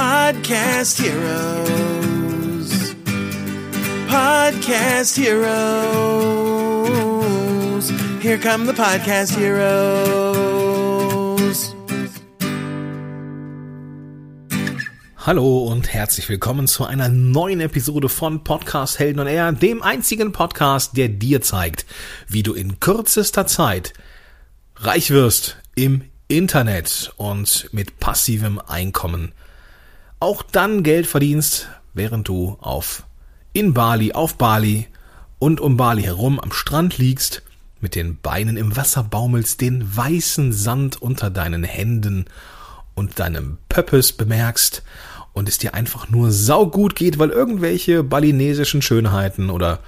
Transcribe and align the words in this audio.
Podcast 0.00 0.98
Heroes. 0.98 2.72
Podcast 4.08 5.18
Heroes. 5.18 5.52
Here 8.22 8.38
come 8.38 8.64
the 8.64 8.72
Podcast 8.72 9.36
Heroes. 9.36 9.76
Hallo 15.18 15.64
und 15.64 15.92
herzlich 15.92 16.30
willkommen 16.30 16.66
zu 16.66 16.86
einer 16.86 17.10
neuen 17.10 17.60
Episode 17.60 18.08
von 18.08 18.42
Podcast 18.42 18.98
Helden 18.98 19.20
und 19.20 19.26
Er, 19.26 19.52
dem 19.52 19.82
einzigen 19.82 20.32
Podcast, 20.32 20.96
der 20.96 21.10
dir 21.10 21.42
zeigt, 21.42 21.84
wie 22.26 22.42
du 22.42 22.54
in 22.54 22.80
kürzester 22.80 23.46
Zeit 23.46 23.92
reich 24.76 25.10
wirst 25.10 25.58
im 25.74 26.04
Internet 26.28 27.12
und 27.18 27.68
mit 27.72 28.00
passivem 28.00 28.58
Einkommen. 28.66 29.34
Auch 30.22 30.42
dann 30.42 30.82
Geld 30.82 31.06
verdienst, 31.06 31.68
während 31.94 32.28
du 32.28 32.58
auf 32.60 33.04
in 33.54 33.72
Bali, 33.72 34.12
auf 34.12 34.36
Bali 34.36 34.86
und 35.38 35.60
um 35.60 35.78
Bali 35.78 36.02
herum 36.02 36.38
am 36.38 36.52
Strand 36.52 36.98
liegst, 36.98 37.42
mit 37.80 37.94
den 37.94 38.18
Beinen 38.20 38.58
im 38.58 38.76
Wasser 38.76 39.02
baumelst, 39.02 39.62
den 39.62 39.96
weißen 39.96 40.52
Sand 40.52 41.00
unter 41.00 41.30
deinen 41.30 41.64
Händen 41.64 42.26
und 42.94 43.18
deinem 43.18 43.56
Pöppes 43.70 44.12
bemerkst 44.12 44.82
und 45.32 45.48
es 45.48 45.56
dir 45.56 45.72
einfach 45.72 46.10
nur 46.10 46.30
saugut 46.32 46.96
geht, 46.96 47.18
weil 47.18 47.30
irgendwelche 47.30 48.02
balinesischen 48.02 48.82
Schönheiten 48.82 49.48
oder 49.48 49.78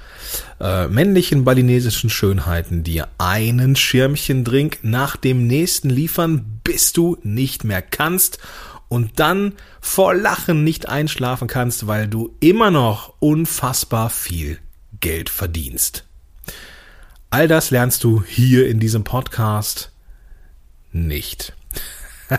äh, 0.60 0.88
männlichen 0.88 1.44
balinesischen 1.44 2.08
Schönheiten 2.08 2.84
dir 2.84 3.08
einen 3.18 3.76
Schirmchendrink 3.76 4.78
nach 4.80 5.16
dem 5.16 5.46
nächsten 5.46 5.90
liefern, 5.90 6.60
bis 6.64 6.94
du 6.94 7.18
nicht 7.22 7.64
mehr 7.64 7.82
kannst 7.82 8.38
und 8.92 9.18
dann 9.18 9.54
vor 9.80 10.14
Lachen 10.14 10.64
nicht 10.64 10.86
einschlafen 10.86 11.48
kannst, 11.48 11.86
weil 11.86 12.08
du 12.08 12.36
immer 12.40 12.70
noch 12.70 13.14
unfassbar 13.20 14.10
viel 14.10 14.58
Geld 15.00 15.30
verdienst. 15.30 16.04
All 17.30 17.48
das 17.48 17.70
lernst 17.70 18.04
du 18.04 18.22
hier 18.22 18.68
in 18.68 18.80
diesem 18.80 19.02
Podcast 19.02 19.92
nicht. 20.92 21.54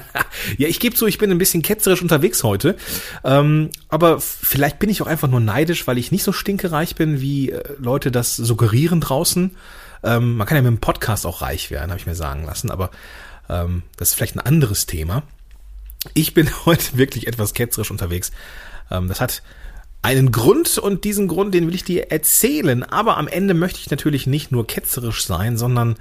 ja, 0.60 0.68
ich 0.68 0.80
gebe 0.80 0.96
zu, 0.96 1.08
ich 1.08 1.18
bin 1.18 1.32
ein 1.32 1.40
bisschen 1.40 1.64
ketzerisch 1.64 2.04
unterwegs 2.04 2.44
heute. 2.44 2.78
Ähm, 3.24 3.72
aber 3.90 4.22
vielleicht 4.22 4.78
bin 4.78 4.92
ich 4.92 5.02
auch 5.02 5.08
einfach 5.08 5.30
nur 5.30 5.40
neidisch, 5.40 5.88
weil 5.88 5.98
ich 5.98 6.12
nicht 6.12 6.24
so 6.24 6.34
stinkereich 6.34 6.94
bin, 6.94 7.20
wie 7.20 7.50
äh, 7.50 7.64
Leute 7.80 8.12
das 8.12 8.36
suggerieren 8.36 9.02
draußen. 9.02 9.56
Ähm, 10.04 10.38
man 10.38 10.46
kann 10.46 10.58
ja 10.58 10.62
mit 10.62 10.70
dem 10.70 10.82
Podcast 10.82 11.26
auch 11.26 11.42
reich 11.42 11.72
werden, 11.72 11.90
habe 11.90 12.00
ich 12.00 12.06
mir 12.06 12.14
sagen 12.14 12.46
lassen. 12.46 12.70
Aber 12.70 12.92
ähm, 13.50 13.82
das 13.98 14.10
ist 14.10 14.14
vielleicht 14.14 14.36
ein 14.36 14.46
anderes 14.46 14.86
Thema. 14.86 15.24
Ich 16.14 16.34
bin 16.34 16.50
heute 16.66 16.98
wirklich 16.98 17.28
etwas 17.28 17.54
ketzerisch 17.54 17.92
unterwegs. 17.92 18.32
Ähm, 18.92 19.08
das 19.08 19.22
hat 19.22 19.44
einen 20.02 20.32
Grund 20.32 20.78
und 20.78 21.06
diesen 21.06 21.28
Grund, 21.28 21.54
den 21.54 21.66
will 21.68 21.76
ich 21.76 21.86
dir 21.86 22.12
erzählen. 22.12 22.84
Aber 22.84 23.18
am 23.18 23.28
Ende 23.28 23.54
möchte 23.54 23.80
ich 23.80 23.90
natürlich 23.90 24.28
nicht 24.28 24.52
nur 24.52 24.68
ketzerisch 24.68 25.26
sein, 25.26 25.58
sondern 25.58 25.96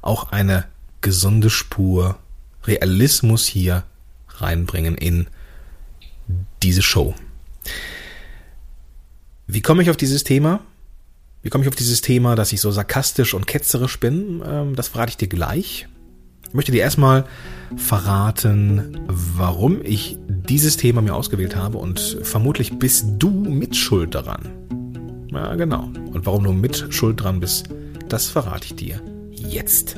auch 0.00 0.30
eine 0.30 0.64
gesunde 1.00 1.50
Spur 1.50 2.18
Realismus 2.64 3.46
hier 3.46 3.84
reinbringen 4.28 4.96
in 4.96 5.26
diese 6.62 6.82
Show. 6.82 7.14
Wie 9.46 9.62
komme 9.62 9.82
ich 9.82 9.90
auf 9.90 9.96
dieses 9.96 10.24
Thema? 10.24 10.60
Wie 11.42 11.50
komme 11.50 11.64
ich 11.64 11.68
auf 11.68 11.76
dieses 11.76 12.00
Thema, 12.00 12.36
dass 12.36 12.52
ich 12.52 12.60
so 12.60 12.70
sarkastisch 12.70 13.34
und 13.34 13.46
ketzerisch 13.46 13.98
bin? 13.98 14.42
Ähm, 14.46 14.76
das 14.76 14.88
verrate 14.88 15.10
ich 15.10 15.16
dir 15.16 15.28
gleich. 15.28 15.88
Ich 16.48 16.54
möchte 16.54 16.72
dir 16.72 16.80
erstmal 16.80 17.26
verraten, 17.76 18.98
warum 19.06 19.80
ich 19.82 20.16
dieses 20.28 20.78
Thema 20.78 21.02
mir 21.02 21.14
ausgewählt 21.14 21.54
habe 21.54 21.76
und 21.76 22.18
vermutlich 22.22 22.78
bist 22.78 23.04
du 23.18 23.28
mitschuld 23.28 24.14
daran. 24.14 24.48
Ja, 25.30 25.54
genau. 25.56 25.90
Und 26.12 26.24
warum 26.24 26.44
du 26.44 26.52
mitschuld 26.52 27.22
dran 27.22 27.40
bist, 27.40 27.68
das 28.08 28.28
verrate 28.28 28.64
ich 28.64 28.76
dir 28.76 29.02
jetzt. 29.34 29.96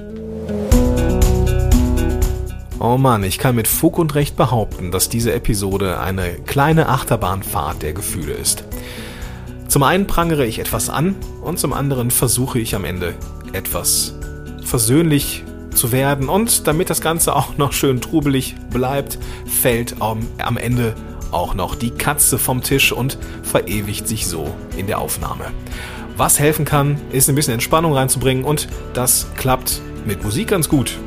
Oh 2.80 2.96
Mann, 2.98 3.22
ich 3.22 3.38
kann 3.38 3.54
mit 3.54 3.68
Fug 3.68 3.98
und 3.98 4.16
Recht 4.16 4.36
behaupten, 4.36 4.90
dass 4.90 5.08
diese 5.08 5.32
Episode 5.32 6.00
eine 6.00 6.32
kleine 6.32 6.88
Achterbahnfahrt 6.88 7.82
der 7.82 7.92
Gefühle 7.92 8.32
ist. 8.32 8.64
Zum 9.68 9.84
einen 9.84 10.08
prangere 10.08 10.46
ich 10.46 10.58
etwas 10.58 10.90
an 10.90 11.14
und 11.42 11.60
zum 11.60 11.72
anderen 11.72 12.10
versuche 12.10 12.58
ich 12.58 12.74
am 12.74 12.84
Ende 12.84 13.14
etwas 13.52 14.14
versöhnlich 14.64 15.44
zu 15.80 15.92
werden 15.92 16.28
und 16.28 16.66
damit 16.66 16.90
das 16.90 17.00
Ganze 17.00 17.34
auch 17.34 17.56
noch 17.56 17.72
schön 17.72 18.02
trubelig 18.02 18.54
bleibt, 18.70 19.18
fällt 19.46 19.96
am 20.00 20.56
Ende 20.56 20.94
auch 21.32 21.54
noch 21.54 21.74
die 21.74 21.90
Katze 21.90 22.38
vom 22.38 22.62
Tisch 22.62 22.92
und 22.92 23.16
verewigt 23.42 24.06
sich 24.06 24.26
so 24.26 24.54
in 24.76 24.86
der 24.86 24.98
Aufnahme. 24.98 25.46
Was 26.16 26.38
helfen 26.38 26.66
kann, 26.66 27.00
ist 27.12 27.30
ein 27.30 27.34
bisschen 27.34 27.54
Entspannung 27.54 27.94
reinzubringen 27.94 28.44
und 28.44 28.68
das 28.92 29.26
klappt 29.36 29.80
mit 30.04 30.22
Musik 30.22 30.48
ganz 30.48 30.68
gut. 30.68 30.98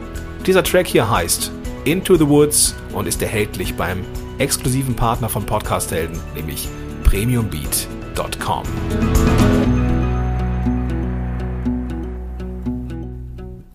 Dieser 0.48 0.64
Track 0.64 0.88
hier 0.88 1.08
heißt 1.10 1.52
Into 1.86 2.16
the 2.16 2.28
Woods 2.28 2.76
und 2.94 3.08
ist 3.08 3.22
erhältlich 3.22 3.76
beim 3.76 4.04
exklusiven 4.40 4.96
Partner 4.96 5.30
von 5.30 5.46
Podcast 5.46 5.92
Helden, 5.92 6.20
nämlich 6.36 6.68
premiumbeat.com. 7.04 8.64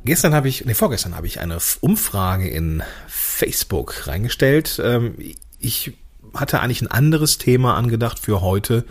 Gestern 0.09 0.35
habe 0.35 0.49
ich, 0.49 0.65
nee, 0.65 0.73
vorgestern 0.73 1.15
habe 1.15 1.27
ich 1.27 1.39
eine 1.39 1.59
Umfrage 1.83 2.49
in 2.49 2.83
Facebook 3.09 4.07
reingestellt. 4.07 4.81
Ähm, 4.83 5.15
ich 5.59 5.93
hatte 6.33 6.61
eigentlich 6.61 6.81
ein 6.81 6.91
anderes 6.91 7.37
Thema 7.37 7.77
angedacht 7.77 8.19
für 8.19 8.41
heute 8.41 8.87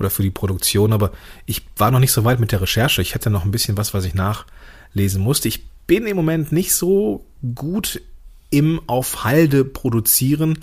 oder 0.00 0.10
für 0.10 0.24
die 0.24 0.32
Produktion, 0.32 0.92
aber 0.92 1.12
ich 1.46 1.62
war 1.76 1.92
noch 1.92 2.00
nicht 2.00 2.10
so 2.10 2.24
weit 2.24 2.40
mit 2.40 2.50
der 2.50 2.60
Recherche. 2.60 3.02
Ich 3.02 3.14
hätte 3.14 3.30
noch 3.30 3.44
ein 3.44 3.52
bisschen 3.52 3.76
was, 3.76 3.94
was 3.94 4.04
ich 4.04 4.14
nachlesen 4.14 5.22
musste. 5.22 5.46
Ich 5.46 5.64
bin 5.86 6.08
im 6.08 6.16
Moment 6.16 6.50
nicht 6.50 6.74
so 6.74 7.24
gut 7.54 8.02
im 8.50 8.80
auf 8.88 9.22
Halde 9.22 9.64
produzieren, 9.64 10.58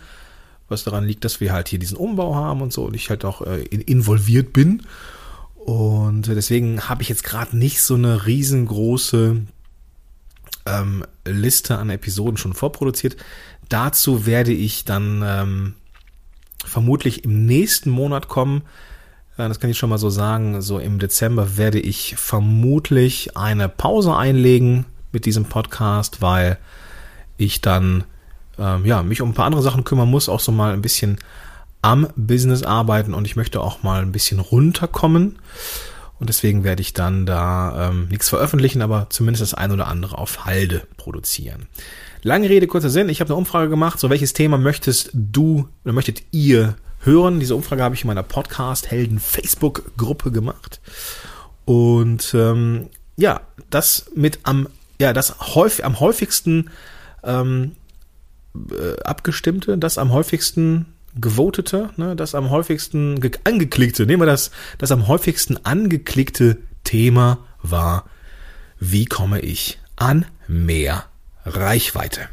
was 0.68 0.84
daran 0.84 1.06
liegt, 1.06 1.24
dass 1.24 1.40
wir 1.40 1.54
halt 1.54 1.70
hier 1.70 1.80
diesen 1.80 1.96
Umbau 1.96 2.36
haben 2.36 2.62
und 2.62 2.74
so 2.74 2.84
und 2.84 2.98
ich 2.98 3.10
halt 3.10 3.24
auch 3.24 3.44
äh, 3.44 3.62
involviert 3.62 4.52
bin. 4.52 4.82
Und 5.56 6.28
deswegen 6.28 6.90
habe 6.90 7.02
ich 7.02 7.08
jetzt 7.08 7.24
gerade 7.24 7.58
nicht 7.58 7.82
so 7.82 7.96
eine 7.96 8.26
riesengroße 8.26 9.44
ähm, 10.66 11.06
Liste 11.26 11.78
an 11.78 11.90
Episoden 11.90 12.38
schon 12.38 12.54
vorproduziert. 12.54 13.18
Dazu 13.70 14.26
werde 14.26 14.52
ich 14.52 14.86
dann 14.86 15.24
ähm, 15.26 15.74
vermutlich 16.64 17.24
im 17.24 17.46
nächsten 17.46 17.90
Monat 17.90 18.28
kommen. 18.28 18.64
Äh, 19.38 19.48
das 19.48 19.60
kann 19.60 19.70
ich 19.70 19.78
schon 19.78 19.90
mal 19.90 19.98
so 19.98 20.10
sagen. 20.10 20.62
So 20.62 20.80
im 20.80 21.00
Dezember 21.00 21.58
werde 21.58 21.80
ich 21.80 22.16
vermutlich 22.18 23.38
eine 23.38 23.70
Pause 23.70 24.16
einlegen 24.16 24.86
mit 25.12 25.26
diesem 25.26 25.46
Podcast, 25.46 26.22
weil 26.22 26.58
ich 27.38 27.62
dann 27.62 28.04
ähm, 28.58 28.86
ja, 28.86 29.04
mich 29.04 29.22
um 29.22 29.30
ein 29.30 29.34
paar 29.34 29.46
andere 29.46 29.62
Sachen 29.62 29.84
kümmern 29.84 30.10
muss, 30.10 30.30
auch 30.30 30.40
so 30.40 30.52
mal 30.52 30.74
ein 30.74 30.82
bisschen 30.82 31.18
am 31.82 32.08
Business 32.16 32.64
arbeiten 32.64 33.14
und 33.14 33.26
ich 33.26 33.36
möchte 33.36 33.62
auch 33.62 33.84
mal 33.84 34.02
ein 34.02 34.12
bisschen 34.12 34.40
runterkommen. 34.40 35.38
Und 36.20 36.30
deswegen 36.30 36.64
werde 36.64 36.82
ich 36.82 36.94
dann 36.94 37.26
da 37.26 37.90
ähm, 37.90 38.08
nichts 38.08 38.30
veröffentlichen, 38.30 38.82
aber 38.82 39.08
zumindest 39.10 39.42
das 39.42 39.54
ein 39.54 39.72
oder 39.72 39.88
andere 39.88 40.18
auf 40.18 40.46
Halde 40.46 40.88
produzieren. 40.98 41.68
Lange 42.22 42.50
Rede, 42.50 42.68
kurzer 42.68 42.90
Sinn. 42.90 43.10
Ich 43.10 43.20
habe 43.20 43.30
eine 43.30 43.38
Umfrage 43.38 43.70
gemacht. 43.70 44.00
So, 44.00 44.10
welches 44.10 44.34
Thema 44.34 44.58
möchtest 44.58 45.12
du 45.14 45.68
oder 45.84 45.94
möchtet 45.94 46.24
ihr 46.32 46.76
hören? 47.00 47.40
Diese 47.40 47.56
Umfrage 47.56 47.84
habe 47.84 47.96
ich 47.96 48.02
in 48.02 48.08
meiner 48.08 48.24
Podcast-Helden 48.24 49.20
Facebook-Gruppe 49.20 50.32
gemacht. 50.32 50.80
Und 51.66 52.34
ähm, 52.34 52.90
ja, 53.18 53.42
das 53.70 54.10
mit 54.16 54.40
am, 54.44 54.68
ja, 55.00 55.14
das 55.14 55.56
häufig, 55.56 55.84
am 55.84 56.00
häufigsten 56.00 56.70
ähm, 57.24 57.76
äh, 58.72 59.02
abgestimmte, 59.04 59.78
das 59.78 59.98
am 59.98 60.14
häufigsten 60.14 60.86
gewotete, 61.16 61.90
ne, 61.98 62.16
das 62.16 62.36
am 62.36 62.50
häufigsten 62.50 63.20
angeklickte, 63.44 64.06
nehmen 64.06 64.22
wir 64.22 64.28
das, 64.28 64.52
das 64.78 64.92
am 64.92 65.08
häufigsten 65.08 65.58
angeklickte 65.66 66.58
Thema 66.84 67.40
war, 67.62 68.06
wie 68.80 69.06
komme 69.06 69.40
ich 69.40 69.80
an 69.96 70.26
mehr 70.48 71.06
Reichweite? 71.46 72.30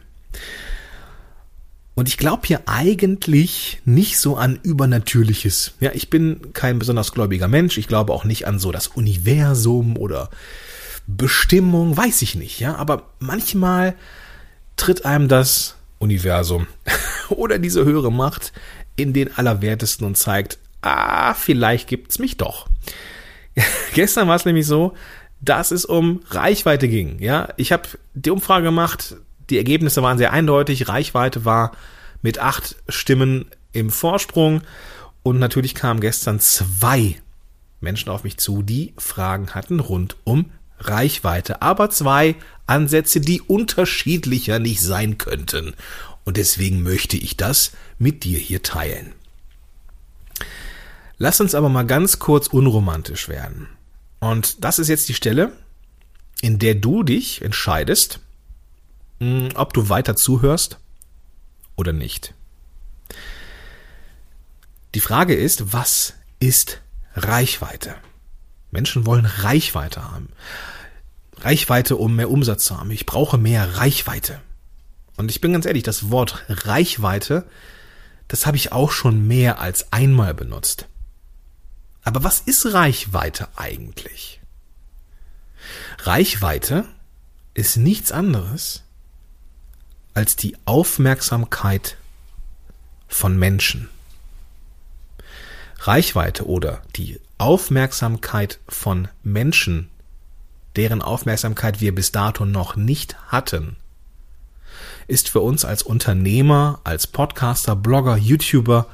Und 1.95 2.09
ich 2.09 2.17
glaube 2.17 2.47
hier 2.47 2.63
eigentlich 2.67 3.81
nicht 3.85 4.19
so 4.19 4.37
an 4.37 4.59
Übernatürliches. 4.63 5.75
Ja, 5.81 5.91
ich 5.93 6.09
bin 6.09 6.53
kein 6.55 6.79
besonders 6.79 7.13
gläubiger 7.13 7.49
Mensch. 7.49 7.77
Ich 7.77 7.87
glaube 7.87 8.15
auch 8.15 8.25
nicht 8.25 8.47
an 8.47 8.59
so 8.59 8.73
das 8.73 8.87
Universum 8.89 9.99
oder 9.99 10.31
Bestimmung, 11.07 11.95
weiß 11.97 12.23
ich 12.23 12.35
nicht. 12.35 12.61
Ja, 12.61 12.77
aber 12.77 13.11
manchmal 13.19 13.95
tritt 14.77 15.05
einem 15.05 15.29
das 15.29 15.77
Universum 16.03 16.67
oder 17.31 17.59
diese 17.59 17.85
höhere 17.85 18.13
Macht 18.13 18.53
in 18.97 19.13
den 19.13 19.37
Allerwertesten 19.37 20.07
und 20.07 20.17
zeigt, 20.17 20.59
ah, 20.83 21.35
vielleicht 21.35 21.89
gibt's 21.89 22.19
mich 22.19 22.37
doch. 22.37 22.69
Gestern 23.95 24.29
war 24.29 24.37
es 24.37 24.45
nämlich 24.45 24.67
so, 24.67 24.95
dass 25.41 25.71
es 25.71 25.85
um 25.85 26.21
Reichweite 26.31 26.89
ging. 26.89 27.21
Ja, 27.21 27.49
ich 27.57 27.73
habe 27.73 27.89
die 28.15 28.31
Umfrage 28.31 28.65
gemacht, 28.65 29.17
die 29.51 29.59
Ergebnisse 29.59 30.03
waren 30.03 30.19
sehr 30.19 30.33
eindeutig. 30.33 30.89
Reichweite 30.89 31.45
war 31.45 31.73
mit 32.23 32.39
acht 32.39 32.77
Stimmen 32.89 33.47
im 33.73 33.91
Vorsprung. 33.91 34.63
Und 35.23 35.39
natürlich 35.39 35.75
kamen 35.75 36.01
gestern 36.01 36.41
zwei 36.41 37.17
Menschen 37.81 38.11
auf 38.11 38.25
mich 38.25 38.39
zu, 38.39 38.63
die 38.63 38.95
Fragen 38.97 39.51
hatten 39.51 39.81
rund 39.81 40.17
um 40.25 40.47
Reichweite. 40.83 41.63
Aber 41.63 41.91
zwei 41.91 42.37
Ansätze, 42.67 43.21
die 43.21 43.41
unterschiedlicher 43.41 44.59
nicht 44.59 44.81
sein 44.81 45.19
könnten. 45.19 45.75
Und 46.25 46.37
deswegen 46.37 46.83
möchte 46.83 47.17
ich 47.17 47.37
das 47.37 47.73
mit 47.99 48.25
dir 48.25 48.39
hier 48.39 48.63
teilen. 48.63 49.13
Lass 51.19 51.41
uns 51.41 51.55
aber 51.55 51.69
mal 51.69 51.87
ganz 51.87 52.19
kurz 52.19 52.49
unromantisch 52.49 53.29
werden. 53.29 53.69
Und 54.21 54.65
das 54.65 54.79
ist 54.79 54.89
jetzt 54.89 55.09
die 55.09 55.15
Stelle, 55.15 55.53
in 56.41 56.59
der 56.59 56.75
du 56.75 57.03
dich 57.03 57.43
entscheidest, 57.43 58.21
hm, 59.21 59.51
ob 59.55 59.73
du 59.73 59.89
weiter 59.89 60.17
zuhörst 60.17 60.79
oder 61.77 61.93
nicht. 61.93 62.35
Die 64.95 65.01
Frage 65.01 65.35
ist, 65.35 65.73
was 65.73 66.15
ist 66.39 66.81
Reichweite? 67.15 67.95
Menschen 68.73 69.07
wollen 69.07 69.27
Reichweite 69.27 70.11
haben. 70.11 70.31
Reichweite, 71.39 71.97
um 71.97 72.17
mehr 72.17 72.31
Umsatz 72.31 72.65
zu 72.65 72.79
haben. 72.79 72.91
Ich 72.91 73.07
brauche 73.07 73.39
mehr 73.39 73.77
Reichweite. 73.77 74.41
Und 75.17 75.31
ich 75.31 75.41
bin 75.41 75.53
ganz 75.53 75.67
ehrlich, 75.67 75.83
das 75.83 76.11
Wort 76.11 76.45
Reichweite, 76.49 77.47
das 78.29 78.47
habe 78.47 78.57
ich 78.57 78.73
auch 78.73 78.91
schon 78.91 79.27
mehr 79.29 79.61
als 79.61 79.93
einmal 79.93 80.35
benutzt. 80.35 80.89
Aber 82.03 82.25
was 82.25 82.41
ist 82.41 82.73
Reichweite 82.73 83.49
eigentlich? 83.57 84.41
Reichweite 85.99 86.87
ist 87.55 87.77
nichts 87.77 88.11
anderes 88.11 88.83
als 90.15 90.35
die 90.37 90.57
Aufmerksamkeit 90.65 91.97
von 93.07 93.39
Menschen. 93.39 93.89
Reichweite 95.81 96.47
oder 96.47 96.83
die 96.97 97.21
Aufmerksamkeit 97.43 98.61
von 98.69 99.09
Menschen, 99.25 99.89
deren 100.77 101.03
Aufmerksamkeit 101.03 101.81
wir 101.81 101.93
bis 101.93 102.13
dato 102.13 102.45
noch 102.45 102.77
nicht 102.77 103.17
hatten, 103.33 103.75
ist 105.09 105.29
für 105.29 105.41
uns 105.41 105.65
als 105.65 105.83
Unternehmer, 105.83 106.79
als 106.85 107.09
Podcaster, 107.09 107.75
Blogger, 107.75 108.17
YouTuber, 108.17 108.87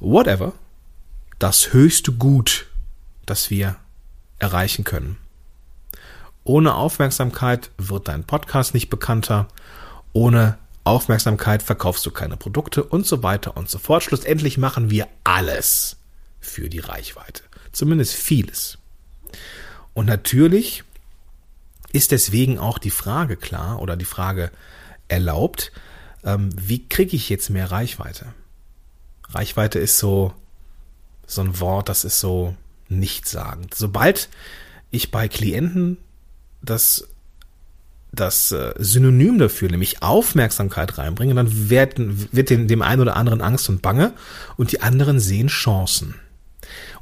whatever, 0.00 0.52
das 1.38 1.72
höchste 1.72 2.12
Gut, 2.12 2.66
das 3.24 3.48
wir 3.48 3.76
erreichen 4.38 4.84
können. 4.84 5.16
Ohne 6.44 6.74
Aufmerksamkeit 6.74 7.70
wird 7.78 8.08
dein 8.08 8.24
Podcast 8.24 8.74
nicht 8.74 8.90
bekannter, 8.90 9.48
ohne 10.12 10.58
Aufmerksamkeit 10.84 11.62
verkaufst 11.62 12.04
du 12.04 12.10
keine 12.10 12.36
Produkte 12.36 12.84
und 12.84 13.06
so 13.06 13.22
weiter 13.22 13.56
und 13.56 13.70
so 13.70 13.78
fort. 13.78 14.02
Schlussendlich 14.02 14.58
machen 14.58 14.90
wir 14.90 15.08
alles 15.24 15.96
für 16.46 16.68
die 16.68 16.78
Reichweite. 16.78 17.42
Zumindest 17.72 18.14
vieles. 18.14 18.78
Und 19.94 20.06
natürlich 20.06 20.84
ist 21.92 22.12
deswegen 22.12 22.58
auch 22.58 22.78
die 22.78 22.90
Frage 22.90 23.36
klar 23.36 23.80
oder 23.80 23.96
die 23.96 24.04
Frage 24.04 24.50
erlaubt, 25.08 25.72
ähm, 26.24 26.50
wie 26.56 26.86
kriege 26.88 27.16
ich 27.16 27.28
jetzt 27.28 27.50
mehr 27.50 27.70
Reichweite? 27.70 28.26
Reichweite 29.30 29.78
ist 29.78 29.98
so, 29.98 30.34
so 31.26 31.42
ein 31.42 31.60
Wort, 31.60 31.88
das 31.88 32.04
ist 32.04 32.20
so 32.20 32.54
nichtssagend. 32.88 33.74
Sobald 33.74 34.28
ich 34.90 35.10
bei 35.10 35.28
Klienten 35.28 35.98
das 36.62 37.08
das 38.12 38.50
äh, 38.50 38.72
Synonym 38.78 39.38
dafür, 39.38 39.70
nämlich 39.70 40.02
Aufmerksamkeit 40.02 40.98
reinbringe, 40.98 41.34
dann 41.34 41.70
werden, 41.70 42.28
wird 42.32 42.50
dem, 42.50 42.66
dem 42.66 42.82
einen 42.82 43.02
oder 43.02 43.16
anderen 43.16 43.42
Angst 43.42 43.68
und 43.68 43.82
Bange 43.82 44.12
und 44.56 44.72
die 44.72 44.80
anderen 44.80 45.20
sehen 45.20 45.48
Chancen. 45.48 46.14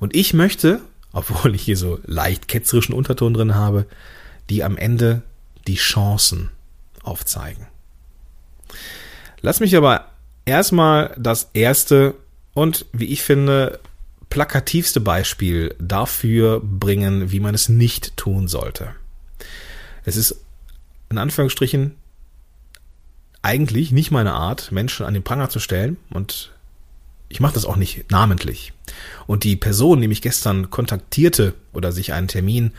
Und 0.00 0.14
ich 0.14 0.34
möchte, 0.34 0.80
obwohl 1.12 1.54
ich 1.54 1.62
hier 1.62 1.76
so 1.76 2.00
leicht 2.04 2.48
ketzerischen 2.48 2.94
Unterton 2.94 3.34
drin 3.34 3.54
habe, 3.54 3.86
die 4.50 4.64
am 4.64 4.76
Ende 4.76 5.22
die 5.66 5.76
Chancen 5.76 6.50
aufzeigen. 7.02 7.66
Lass 9.40 9.60
mich 9.60 9.76
aber 9.76 10.10
erstmal 10.44 11.14
das 11.18 11.50
erste 11.52 12.14
und, 12.54 12.86
wie 12.92 13.06
ich 13.06 13.22
finde, 13.22 13.80
plakativste 14.30 15.00
Beispiel 15.00 15.74
dafür 15.78 16.60
bringen, 16.60 17.30
wie 17.30 17.40
man 17.40 17.54
es 17.54 17.68
nicht 17.68 18.16
tun 18.16 18.48
sollte. 18.48 18.94
Es 20.04 20.16
ist 20.16 20.40
in 21.10 21.18
Anführungsstrichen 21.18 21.94
eigentlich 23.42 23.92
nicht 23.92 24.10
meine 24.10 24.32
Art, 24.32 24.72
Menschen 24.72 25.04
an 25.04 25.14
den 25.14 25.22
Pranger 25.22 25.50
zu 25.50 25.60
stellen 25.60 25.98
und 26.10 26.53
ich 27.34 27.40
mache 27.40 27.54
das 27.54 27.64
auch 27.64 27.74
nicht 27.74 28.12
namentlich. 28.12 28.72
Und 29.26 29.42
die 29.42 29.56
Person, 29.56 30.00
die 30.00 30.06
mich 30.06 30.22
gestern 30.22 30.70
kontaktierte 30.70 31.54
oder 31.72 31.90
sich 31.90 32.12
einen 32.12 32.28
Termin 32.28 32.70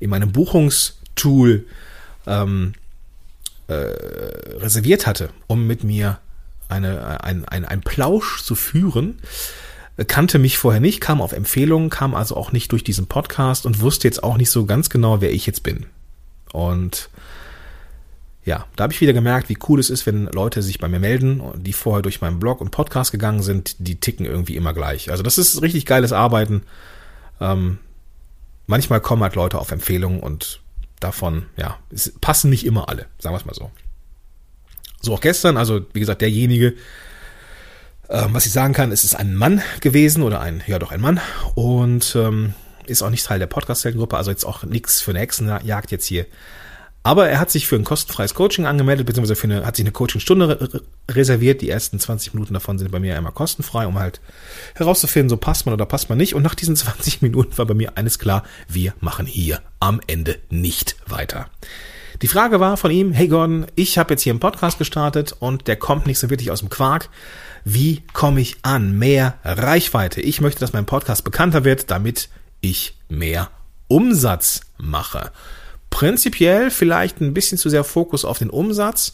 in 0.00 0.10
meinem 0.10 0.32
Buchungstool 0.32 1.64
ähm, 2.26 2.74
äh, 3.68 3.72
reserviert 3.72 5.06
hatte, 5.06 5.30
um 5.46 5.66
mit 5.66 5.82
mir 5.82 6.18
eine, 6.68 7.22
ein, 7.24 7.46
ein, 7.46 7.64
ein 7.64 7.80
Plausch 7.80 8.42
zu 8.42 8.54
führen, 8.54 9.18
kannte 10.08 10.38
mich 10.38 10.58
vorher 10.58 10.82
nicht, 10.82 11.00
kam 11.00 11.22
auf 11.22 11.32
Empfehlungen, 11.32 11.88
kam 11.88 12.14
also 12.14 12.36
auch 12.36 12.52
nicht 12.52 12.70
durch 12.72 12.84
diesen 12.84 13.06
Podcast 13.06 13.64
und 13.64 13.80
wusste 13.80 14.08
jetzt 14.08 14.22
auch 14.22 14.36
nicht 14.36 14.50
so 14.50 14.66
ganz 14.66 14.90
genau, 14.90 15.22
wer 15.22 15.32
ich 15.32 15.46
jetzt 15.46 15.62
bin. 15.62 15.86
Und 16.52 17.08
ja, 18.44 18.66
da 18.74 18.84
habe 18.84 18.92
ich 18.92 19.00
wieder 19.00 19.12
gemerkt, 19.12 19.48
wie 19.48 19.58
cool 19.68 19.78
es 19.78 19.88
ist, 19.88 20.04
wenn 20.06 20.26
Leute 20.26 20.62
sich 20.62 20.78
bei 20.78 20.88
mir 20.88 20.98
melden, 20.98 21.42
die 21.56 21.72
vorher 21.72 22.02
durch 22.02 22.20
meinen 22.20 22.40
Blog 22.40 22.60
und 22.60 22.72
Podcast 22.72 23.12
gegangen 23.12 23.42
sind, 23.42 23.76
die 23.78 24.00
ticken 24.00 24.26
irgendwie 24.26 24.56
immer 24.56 24.74
gleich. 24.74 25.10
Also 25.10 25.22
das 25.22 25.38
ist 25.38 25.62
richtig 25.62 25.86
geiles 25.86 26.12
Arbeiten. 26.12 26.62
Ähm, 27.40 27.78
manchmal 28.66 29.00
kommen 29.00 29.22
halt 29.22 29.36
Leute 29.36 29.58
auf 29.58 29.70
Empfehlungen 29.70 30.20
und 30.20 30.60
davon, 30.98 31.46
ja, 31.56 31.78
es 31.90 32.12
passen 32.20 32.50
nicht 32.50 32.66
immer 32.66 32.88
alle, 32.88 33.06
sagen 33.18 33.34
wir 33.34 33.38
es 33.38 33.46
mal 33.46 33.54
so. 33.54 33.70
So 35.00 35.14
auch 35.14 35.20
gestern, 35.20 35.56
also 35.56 35.84
wie 35.92 36.00
gesagt, 36.00 36.20
derjenige, 36.20 36.74
ähm, 38.08 38.34
was 38.34 38.46
ich 38.46 38.52
sagen 38.52 38.74
kann, 38.74 38.90
ist 38.90 39.04
es 39.04 39.14
ein 39.14 39.36
Mann 39.36 39.62
gewesen 39.80 40.22
oder 40.22 40.40
ein, 40.40 40.62
ja 40.66 40.80
doch 40.80 40.90
ein 40.90 41.00
Mann 41.00 41.20
und 41.54 42.16
ähm, 42.16 42.54
ist 42.86 43.02
auch 43.02 43.10
nicht 43.10 43.24
Teil 43.24 43.38
der 43.38 43.46
Podcast-Gruppe, 43.46 44.16
also 44.16 44.32
jetzt 44.32 44.44
auch 44.44 44.64
nichts 44.64 45.00
für 45.00 45.12
eine 45.12 45.20
Hexenjagd 45.20 45.92
jetzt 45.92 46.06
hier 46.06 46.26
aber 47.02 47.28
er 47.28 47.40
hat 47.40 47.50
sich 47.50 47.66
für 47.66 47.76
ein 47.76 47.84
kostenfreies 47.84 48.34
Coaching 48.34 48.64
angemeldet, 48.64 49.06
beziehungsweise 49.06 49.34
für 49.34 49.48
eine, 49.48 49.66
hat 49.66 49.76
sich 49.76 49.84
eine 49.84 49.92
Coachingstunde 49.92 50.82
reserviert. 51.10 51.60
Die 51.60 51.68
ersten 51.68 51.98
20 51.98 52.34
Minuten 52.34 52.54
davon 52.54 52.78
sind 52.78 52.92
bei 52.92 53.00
mir 53.00 53.16
immer 53.16 53.32
kostenfrei, 53.32 53.86
um 53.86 53.98
halt 53.98 54.20
herauszufinden, 54.74 55.28
so 55.28 55.36
passt 55.36 55.66
man 55.66 55.72
oder 55.72 55.86
passt 55.86 56.08
man 56.08 56.18
nicht. 56.18 56.34
Und 56.34 56.42
nach 56.42 56.54
diesen 56.54 56.76
20 56.76 57.22
Minuten 57.22 57.58
war 57.58 57.66
bei 57.66 57.74
mir 57.74 57.96
eines 57.96 58.18
klar, 58.18 58.44
wir 58.68 58.94
machen 59.00 59.26
hier 59.26 59.60
am 59.80 60.00
Ende 60.06 60.38
nicht 60.48 60.96
weiter. 61.06 61.46
Die 62.20 62.28
Frage 62.28 62.60
war 62.60 62.76
von 62.76 62.92
ihm, 62.92 63.12
hey 63.12 63.26
Gordon, 63.26 63.66
ich 63.74 63.98
habe 63.98 64.14
jetzt 64.14 64.22
hier 64.22 64.32
einen 64.32 64.38
Podcast 64.38 64.78
gestartet 64.78 65.34
und 65.40 65.66
der 65.66 65.76
kommt 65.76 66.06
nicht 66.06 66.20
so 66.20 66.30
wirklich 66.30 66.52
aus 66.52 66.60
dem 66.60 66.68
Quark. 66.68 67.08
Wie 67.64 68.02
komme 68.12 68.40
ich 68.40 68.58
an 68.62 68.96
mehr 68.96 69.38
Reichweite? 69.42 70.20
Ich 70.20 70.40
möchte, 70.40 70.60
dass 70.60 70.72
mein 70.72 70.86
Podcast 70.86 71.24
bekannter 71.24 71.64
wird, 71.64 71.90
damit 71.90 72.28
ich 72.60 72.96
mehr 73.08 73.50
Umsatz 73.88 74.60
mache. 74.78 75.32
Prinzipiell 75.92 76.70
vielleicht 76.70 77.20
ein 77.20 77.34
bisschen 77.34 77.58
zu 77.58 77.68
sehr 77.68 77.84
Fokus 77.84 78.24
auf 78.24 78.38
den 78.38 78.48
Umsatz, 78.48 79.12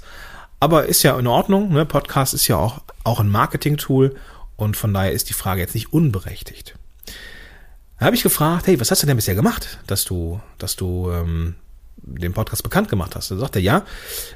aber 0.60 0.86
ist 0.86 1.02
ja 1.02 1.18
in 1.18 1.26
Ordnung. 1.26 1.72
Ne? 1.72 1.84
Podcast 1.84 2.34
ist 2.34 2.46
ja 2.46 2.56
auch, 2.56 2.80
auch 3.02 3.18
ein 3.18 3.28
Marketing-Tool 3.28 4.14
und 4.56 4.76
von 4.76 4.94
daher 4.94 5.10
ist 5.10 5.28
die 5.28 5.34
Frage 5.34 5.60
jetzt 5.60 5.74
nicht 5.74 5.92
unberechtigt. 5.92 6.76
Da 7.98 8.06
habe 8.06 8.14
ich 8.14 8.22
gefragt, 8.22 8.68
hey, 8.68 8.78
was 8.78 8.92
hast 8.92 9.02
du 9.02 9.08
denn 9.08 9.16
bisher 9.16 9.34
gemacht, 9.34 9.80
dass 9.88 10.04
du, 10.04 10.40
dass 10.58 10.76
du 10.76 11.10
ähm, 11.10 11.56
den 11.96 12.32
Podcast 12.32 12.62
bekannt 12.62 12.88
gemacht 12.88 13.16
hast? 13.16 13.32
Da 13.32 13.36
sagt 13.36 13.56
er, 13.56 13.62
ja, 13.62 13.84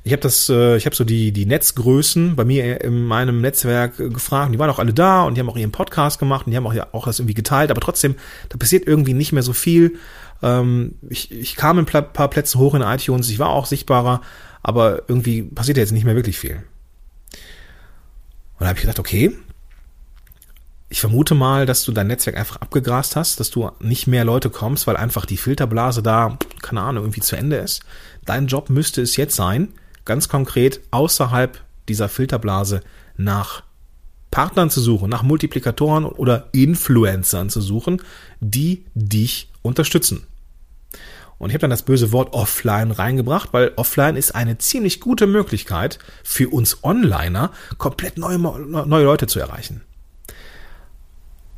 ich 0.02 0.10
habe 0.10 0.20
das, 0.20 0.48
äh, 0.48 0.76
ich 0.76 0.84
habe 0.84 0.96
so 0.96 1.04
die 1.04 1.30
die 1.30 1.46
Netzgrößen 1.46 2.34
bei 2.34 2.44
mir 2.44 2.80
in 2.80 3.04
meinem 3.04 3.40
Netzwerk 3.40 3.98
gefragt, 3.98 4.52
die 4.52 4.58
waren 4.58 4.68
auch 4.68 4.80
alle 4.80 4.92
da 4.92 5.22
und 5.22 5.36
die 5.36 5.40
haben 5.40 5.48
auch 5.48 5.56
ihren 5.56 5.70
Podcast 5.70 6.18
gemacht 6.18 6.46
und 6.46 6.50
die 6.50 6.56
haben 6.56 6.66
auch 6.66 6.74
ja 6.74 6.88
auch 6.90 7.06
das 7.06 7.20
irgendwie 7.20 7.34
geteilt, 7.34 7.70
aber 7.70 7.80
trotzdem, 7.80 8.16
da 8.48 8.58
passiert 8.58 8.86
irgendwie 8.88 9.14
nicht 9.14 9.32
mehr 9.32 9.44
so 9.44 9.52
viel. 9.52 9.96
Ähm, 10.42 10.96
ich, 11.08 11.30
ich 11.30 11.56
kam 11.56 11.78
ein 11.78 11.86
paar 11.86 12.28
Plätze 12.28 12.58
hoch 12.58 12.74
in 12.74 12.82
iTunes, 12.82 13.30
ich 13.30 13.38
war 13.38 13.50
auch 13.50 13.66
sichtbarer, 13.66 14.20
aber 14.62 15.02
irgendwie 15.08 15.42
passiert 15.42 15.76
jetzt 15.76 15.92
nicht 15.92 16.04
mehr 16.04 16.16
wirklich 16.16 16.38
viel. 16.38 16.62
Und 18.58 18.60
da 18.60 18.68
habe 18.68 18.78
ich 18.78 18.82
gedacht, 18.82 18.98
okay, 18.98 19.36
ich 20.88 21.00
vermute 21.00 21.34
mal, 21.34 21.64
dass 21.64 21.84
du 21.84 21.92
dein 21.92 22.06
Netzwerk 22.06 22.36
einfach 22.36 22.56
abgegrast 22.56 23.16
hast, 23.16 23.40
dass 23.40 23.50
du 23.50 23.70
nicht 23.80 24.06
mehr 24.06 24.26
Leute 24.26 24.50
kommst, 24.50 24.86
weil 24.86 24.96
einfach 24.96 25.24
die 25.24 25.38
Filterblase 25.38 26.02
da, 26.02 26.36
keine 26.60 26.82
Ahnung, 26.82 27.04
irgendwie 27.04 27.22
zu 27.22 27.34
Ende 27.34 27.56
ist. 27.56 27.82
Dein 28.26 28.46
Job 28.46 28.68
müsste 28.68 29.00
es 29.00 29.16
jetzt 29.16 29.34
sein, 29.34 29.68
ganz 30.04 30.28
konkret 30.28 30.80
außerhalb 30.90 31.62
dieser 31.88 32.10
Filterblase 32.10 32.82
nach 33.16 33.62
Partnern 34.30 34.68
zu 34.68 34.80
suchen, 34.80 35.08
nach 35.08 35.22
Multiplikatoren 35.22 36.04
oder 36.04 36.48
Influencern 36.52 37.48
zu 37.48 37.60
suchen, 37.62 38.02
die 38.40 38.84
dich 38.94 39.50
unterstützen. 39.62 40.26
Und 41.42 41.50
ich 41.50 41.54
habe 41.54 41.62
dann 41.62 41.70
das 41.70 41.82
böse 41.82 42.12
Wort 42.12 42.34
offline 42.34 42.92
reingebracht, 42.92 43.52
weil 43.52 43.72
offline 43.74 44.14
ist 44.14 44.32
eine 44.32 44.58
ziemlich 44.58 45.00
gute 45.00 45.26
Möglichkeit 45.26 45.98
für 46.22 46.48
uns 46.48 46.84
Onliner, 46.84 47.50
komplett 47.78 48.16
neue, 48.16 48.38
neue 48.38 49.04
Leute 49.04 49.26
zu 49.26 49.40
erreichen. 49.40 49.80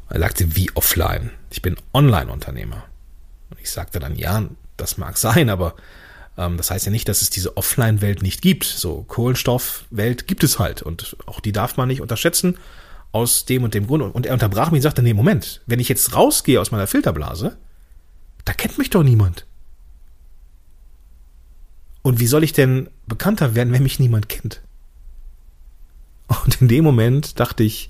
Er 0.08 0.20
sagte, 0.20 0.56
wie 0.56 0.74
offline? 0.74 1.32
Ich 1.50 1.60
bin 1.60 1.76
Online-Unternehmer. 1.92 2.84
Und 3.50 3.60
ich 3.60 3.70
sagte 3.70 3.98
dann, 3.98 4.16
ja, 4.16 4.44
das 4.78 4.96
mag 4.96 5.18
sein, 5.18 5.50
aber 5.50 5.74
ähm, 6.38 6.56
das 6.56 6.70
heißt 6.70 6.86
ja 6.86 6.90
nicht, 6.90 7.06
dass 7.10 7.20
es 7.20 7.28
diese 7.28 7.58
Offline-Welt 7.58 8.22
nicht 8.22 8.40
gibt. 8.40 8.64
So 8.64 9.02
Kohlenstoff-Welt 9.02 10.26
gibt 10.26 10.44
es 10.44 10.58
halt 10.58 10.80
und 10.80 11.14
auch 11.26 11.40
die 11.40 11.52
darf 11.52 11.76
man 11.76 11.88
nicht 11.88 12.00
unterschätzen 12.00 12.56
aus 13.12 13.44
dem 13.44 13.64
und 13.64 13.74
dem 13.74 13.86
Grund. 13.86 14.14
Und 14.14 14.24
er 14.24 14.32
unterbrach 14.32 14.70
mich 14.70 14.78
und 14.78 14.84
sagte, 14.84 15.02
nee, 15.02 15.12
Moment, 15.12 15.60
wenn 15.66 15.78
ich 15.78 15.90
jetzt 15.90 16.14
rausgehe 16.14 16.58
aus 16.58 16.70
meiner 16.70 16.86
Filterblase, 16.86 17.58
da 18.46 18.54
kennt 18.54 18.78
mich 18.78 18.88
doch 18.88 19.02
niemand. 19.02 19.44
Und 22.04 22.20
wie 22.20 22.26
soll 22.26 22.44
ich 22.44 22.52
denn 22.52 22.90
bekannter 23.06 23.54
werden, 23.54 23.73
wenn 23.73 23.82
mich 23.82 23.99
niemand 23.99 24.28
kennt? 24.28 24.61
Und 26.44 26.61
in 26.61 26.68
dem 26.68 26.84
Moment 26.84 27.40
dachte 27.40 27.64
ich, 27.64 27.88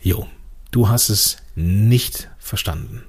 jo, 0.00 0.28
du 0.70 0.88
hast 0.88 1.08
es 1.08 1.38
nicht 1.56 2.30
verstanden. 2.38 3.02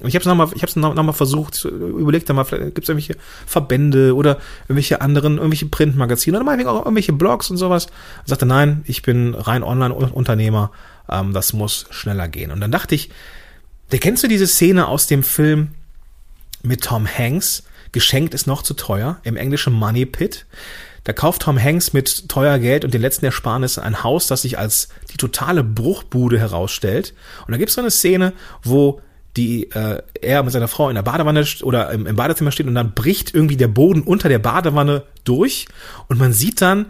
Und 0.00 0.08
ich 0.08 0.16
habe 0.16 0.22
es 0.22 0.26
nochmal, 0.26 0.48
ich 0.54 0.62
habe 0.62 0.66
es 0.66 0.74
nochmal 0.74 1.12
versucht, 1.12 1.64
überlegt 1.64 2.28
mal, 2.30 2.42
vielleicht 2.42 2.74
gibt 2.74 2.84
es 2.84 2.88
irgendwelche 2.88 3.16
Verbände 3.46 4.12
oder 4.16 4.38
irgendwelche 4.64 5.00
anderen, 5.00 5.36
irgendwelche 5.36 5.66
Printmagazine 5.66 6.38
oder 6.38 6.44
meinetwegen 6.44 6.68
auch 6.68 6.84
irgendwelche 6.84 7.12
Blogs 7.12 7.48
und 7.48 7.58
sowas. 7.58 7.86
Ich 8.24 8.28
sagte, 8.28 8.44
nein, 8.44 8.82
ich 8.86 9.02
bin 9.02 9.34
rein 9.34 9.62
Online-Unternehmer, 9.62 10.72
ähm, 11.08 11.32
das 11.32 11.52
muss 11.52 11.86
schneller 11.90 12.26
gehen. 12.26 12.50
Und 12.50 12.60
dann 12.60 12.72
dachte 12.72 12.96
ich, 12.96 13.10
der 13.92 14.00
kennst 14.00 14.24
du 14.24 14.26
diese 14.26 14.48
Szene 14.48 14.88
aus 14.88 15.06
dem 15.06 15.22
Film 15.22 15.68
mit 16.64 16.82
Tom 16.82 17.06
Hanks? 17.06 17.62
Geschenkt 17.92 18.34
ist 18.34 18.46
noch 18.46 18.62
zu 18.62 18.74
teuer, 18.74 19.18
im 19.22 19.36
englischen 19.36 19.72
Money 19.72 20.06
Pit. 20.06 20.46
Da 21.04 21.12
kauft 21.12 21.42
Tom 21.42 21.62
Hanks 21.62 21.92
mit 21.92 22.28
teuer 22.28 22.58
Geld 22.58 22.84
und 22.84 22.92
den 22.92 23.00
letzten 23.00 23.24
Ersparnissen 23.24 23.82
ein 23.82 24.02
Haus, 24.02 24.26
das 24.26 24.42
sich 24.42 24.58
als 24.58 24.88
die 25.12 25.16
totale 25.16 25.62
Bruchbude 25.62 26.38
herausstellt. 26.38 27.14
Und 27.46 27.52
da 27.52 27.58
gibt 27.58 27.68
es 27.68 27.76
so 27.76 27.80
eine 27.80 27.92
Szene, 27.92 28.32
wo 28.62 29.00
die 29.36 29.70
äh, 29.70 30.02
er 30.20 30.42
mit 30.42 30.52
seiner 30.52 30.68
Frau 30.68 30.88
in 30.88 30.94
der 30.94 31.02
Badewanne 31.02 31.44
oder 31.62 31.90
im, 31.90 32.06
im 32.06 32.16
Badezimmer 32.16 32.50
steht 32.50 32.66
und 32.66 32.74
dann 32.74 32.94
bricht 32.94 33.34
irgendwie 33.34 33.56
der 33.56 33.68
Boden 33.68 34.02
unter 34.02 34.28
der 34.28 34.38
Badewanne 34.38 35.04
durch 35.24 35.66
und 36.08 36.18
man 36.18 36.32
sieht 36.32 36.60
dann 36.60 36.86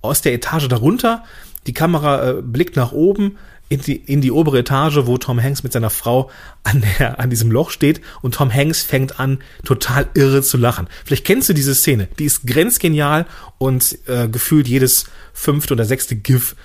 aus 0.00 0.22
der 0.22 0.32
Etage 0.32 0.68
darunter, 0.68 1.24
die 1.66 1.72
Kamera 1.74 2.30
äh, 2.30 2.34
blickt 2.42 2.76
nach 2.76 2.92
oben 2.92 3.36
in 3.68 3.80
die, 3.80 3.96
in 3.96 4.20
die 4.20 4.32
obere 4.32 4.60
Etage, 4.60 5.00
wo 5.04 5.18
Tom 5.18 5.42
Hanks 5.42 5.62
mit 5.62 5.72
seiner 5.72 5.90
Frau 5.90 6.30
an, 6.64 6.82
der, 6.98 7.20
an 7.20 7.30
diesem 7.30 7.50
Loch 7.50 7.70
steht 7.70 8.00
und 8.22 8.34
Tom 8.34 8.52
Hanks 8.52 8.82
fängt 8.82 9.20
an, 9.20 9.38
total 9.64 10.08
irre 10.14 10.42
zu 10.42 10.56
lachen. 10.56 10.88
Vielleicht 11.04 11.26
kennst 11.26 11.48
du 11.48 11.52
diese 11.52 11.74
Szene, 11.74 12.08
die 12.18 12.24
ist 12.24 12.46
grenzgenial 12.46 13.26
und 13.58 13.98
äh, 14.06 14.28
gefühlt 14.28 14.68
jedes 14.68 15.06
fünfte 15.32 15.74
oder 15.74 15.84
sechste 15.84 16.16
GIF 16.16 16.56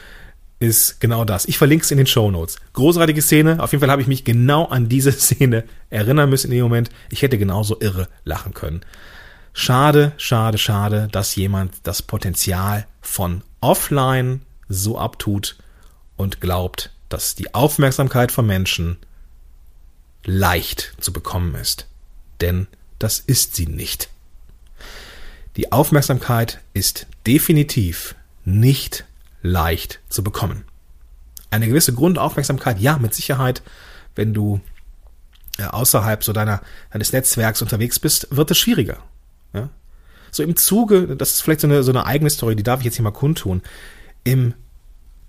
ist 0.60 1.02
genau 1.02 1.26
das. 1.26 1.46
Ich 1.46 1.58
verlinke 1.58 1.84
es 1.84 1.92
in 1.92 1.98
den 1.98 2.08
Show 2.08 2.32
Notes. 2.32 2.56
Großartige 2.72 3.22
Szene. 3.22 3.62
Auf 3.62 3.74
jeden 3.74 3.82
Fall 3.82 3.92
habe 3.92 4.02
ich 4.02 4.08
mich 4.08 4.24
genau 4.24 4.66
an 4.66 4.88
diese 4.88 5.12
Szene 5.20 5.66
erinnern 5.90 6.30
müssen 6.30 6.48
in 6.48 6.58
dem 6.58 6.64
Moment. 6.64 6.90
Ich 7.10 7.22
hätte 7.22 7.38
genauso 7.38 7.80
irre 7.82 8.08
lachen 8.24 8.54
können. 8.54 8.82
Schade, 9.52 10.14
schade, 10.18 10.58
schade, 10.58 11.10
dass 11.12 11.36
jemand 11.36 11.74
das 11.84 12.02
Potenzial 12.02 12.88
von 13.02 13.44
offline 13.60 14.42
so 14.70 14.98
abtut 14.98 15.58
und 16.16 16.42
glaubt, 16.42 16.93
dass 17.14 17.36
die 17.36 17.54
Aufmerksamkeit 17.54 18.32
von 18.32 18.48
Menschen 18.48 18.98
leicht 20.26 20.96
zu 21.00 21.14
bekommen 21.14 21.54
ist. 21.54 21.88
Denn 22.42 22.66
das 22.98 23.20
ist 23.20 23.56
sie 23.56 23.68
nicht. 23.68 24.10
Die 25.56 25.72
Aufmerksamkeit 25.72 26.60
ist 26.74 27.06
definitiv 27.28 28.16
nicht 28.46 29.06
leicht 29.44 30.00
zu 30.10 30.24
bekommen. 30.24 30.66
Eine 31.52 31.68
gewisse 31.68 31.94
Grundaufmerksamkeit, 31.94 32.80
ja, 32.80 32.98
mit 32.98 33.14
Sicherheit, 33.14 33.62
wenn 34.16 34.34
du 34.34 34.60
äh, 35.60 35.66
außerhalb 35.66 36.24
so 36.24 36.34
deiner, 36.34 36.64
deines 36.92 37.14
Netzwerks 37.14 37.62
unterwegs 37.62 38.00
bist, 38.00 38.28
wird 38.32 38.50
es 38.50 38.58
schwieriger. 38.58 39.04
Ja? 39.54 39.70
So 40.32 40.42
im 40.42 40.56
Zuge, 40.56 41.16
das 41.16 41.34
ist 41.34 41.42
vielleicht 41.42 41.62
so 41.62 41.68
eine, 41.68 41.84
so 41.84 41.92
eine 41.92 42.08
eigene 42.08 42.32
Story, 42.32 42.56
die 42.56 42.64
darf 42.64 42.80
ich 42.80 42.86
jetzt 42.86 42.96
hier 42.96 43.04
mal 43.04 43.12
kundtun. 43.12 43.62
Im, 44.24 44.56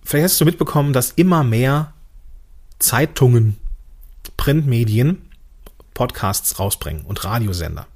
vielleicht 0.04 0.24
hast 0.24 0.40
du 0.40 0.44
mitbekommen, 0.44 0.92
dass 0.92 1.12
immer 1.12 1.44
mehr 1.44 1.92
Zeitungen, 2.78 3.58
Printmedien 4.36 5.22
Podcasts 5.94 6.58
rausbringen 6.58 7.04
und 7.04 7.24
Radiosender. 7.24 7.86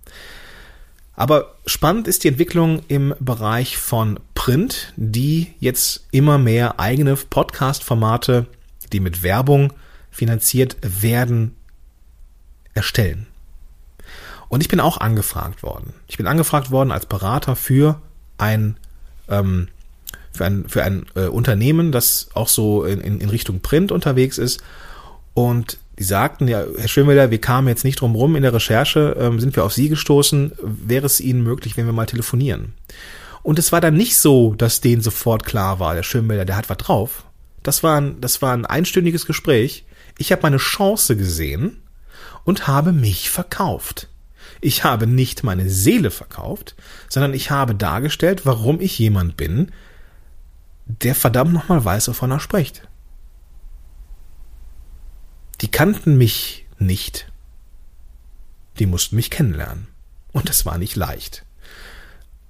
Aber 1.14 1.56
spannend 1.66 2.06
ist 2.06 2.22
die 2.22 2.28
Entwicklung 2.28 2.82
im 2.86 3.12
Bereich 3.18 3.76
von 3.76 4.20
Print, 4.34 4.92
die 4.96 5.52
jetzt 5.58 6.06
immer 6.12 6.38
mehr 6.38 6.78
eigene 6.78 7.16
Podcast-Formate, 7.16 8.46
die 8.92 9.00
mit 9.00 9.24
Werbung 9.24 9.72
finanziert 10.12 10.76
werden, 10.80 11.56
erstellen. 12.72 13.26
Und 14.48 14.60
ich 14.60 14.68
bin 14.68 14.78
auch 14.80 14.98
angefragt 14.98 15.64
worden. 15.64 15.92
Ich 16.06 16.16
bin 16.16 16.28
angefragt 16.28 16.70
worden 16.70 16.92
als 16.92 17.06
Berater 17.06 17.56
für 17.56 18.00
ein 18.38 18.76
ähm, 19.28 19.68
für 20.38 20.47
ein, 20.47 20.64
für 20.68 20.83
ein 20.83 21.04
äh, 21.14 21.26
Unternehmen, 21.26 21.92
das 21.92 22.28
auch 22.33 22.49
so 22.49 22.85
in, 22.85 23.21
in 23.21 23.28
Richtung 23.28 23.61
Print 23.61 23.92
unterwegs 23.92 24.38
ist. 24.38 24.62
Und 25.35 25.78
die 25.99 26.04
sagten, 26.04 26.49
ja, 26.49 26.64
Herr 26.76 26.88
Schönwelder, 26.88 27.30
wir 27.30 27.40
kamen 27.40 27.68
jetzt 27.68 27.85
nicht 27.85 28.00
drum 28.00 28.14
rum 28.14 28.37
in 28.37 28.42
der 28.42 28.54
Recherche, 28.54 29.16
ähm, 29.18 29.40
sind 29.40 29.57
wir 29.57 29.64
auf 29.64 29.73
Sie 29.73 29.88
gestoßen, 29.88 30.52
wäre 30.62 31.07
es 31.07 31.21
Ihnen 31.21 31.42
möglich, 31.42 31.76
wenn 31.76 31.87
wir 31.87 31.92
mal 31.92 32.07
telefonieren? 32.07 32.75
Und 33.42 33.59
es 33.59 33.73
war 33.73 33.80
dann 33.80 33.95
nicht 33.95 34.16
so, 34.16 34.54
dass 34.54 34.80
denen 34.80 35.02
sofort 35.02 35.45
klar 35.45 35.80
war, 35.80 35.95
der 35.95 36.02
Schönwelder, 36.04 36.45
der 36.45 36.57
hat 36.57 36.71
was 36.71 36.78
drauf. 36.78 37.25
Das 37.62 37.83
war 37.83 38.00
ein, 38.00 38.21
das 38.21 38.40
war 38.42 38.52
ein 38.52 38.66
einstündiges 38.66 39.26
Gespräch. 39.26 39.85
Ich 40.18 40.30
habe 40.30 40.42
meine 40.42 40.59
Chance 40.59 41.16
gesehen 41.16 41.83
und 42.45 42.68
habe 42.68 42.92
mich 42.92 43.30
verkauft. 43.30 44.09
Ich 44.61 44.85
habe 44.85 45.07
nicht 45.07 45.45
meine 45.45 45.68
Seele 45.68 46.11
verkauft, 46.11 46.75
sondern 47.09 47.35
ich 47.35 47.50
habe 47.50 47.75
dargestellt, 47.75 48.42
warum 48.45 48.80
ich 48.80 48.99
jemand 48.99 49.37
bin, 49.37 49.73
der 50.88 51.14
verdammt 51.14 51.52
nochmal 51.52 51.85
weiß, 51.85 52.09
wovon 52.09 52.30
er 52.30 52.40
spricht 52.40 52.88
die 55.61 55.71
kannten 55.71 56.16
mich 56.16 56.66
nicht. 56.78 57.30
Die 58.78 58.87
mussten 58.87 59.16
mich 59.16 59.30
kennenlernen. 59.30 59.88
Und 60.33 60.49
das 60.49 60.64
war 60.66 60.78
nicht 60.78 60.95
leicht. 60.95 61.45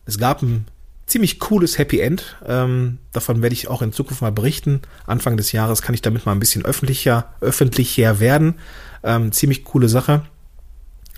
Es 0.05 0.19
gab 0.19 0.43
ein 0.43 0.67
ziemlich 1.07 1.39
cooles 1.39 1.79
Happy 1.79 2.01
End. 2.01 2.37
Ähm, 2.47 2.99
davon 3.13 3.41
werde 3.41 3.55
ich 3.55 3.69
auch 3.69 3.81
in 3.81 3.93
Zukunft 3.93 4.21
mal 4.21 4.33
berichten. 4.33 4.83
Anfang 5.07 5.37
des 5.39 5.53
Jahres 5.53 5.81
kann 5.81 5.95
ich 5.95 6.03
damit 6.03 6.27
mal 6.27 6.33
ein 6.33 6.41
bisschen 6.41 6.65
öffentlicher, 6.65 7.33
öffentlicher 7.41 8.21
werden. 8.21 8.57
Ähm, 9.03 9.33
ziemlich 9.33 9.65
coole 9.65 9.89
Sache. 9.89 10.25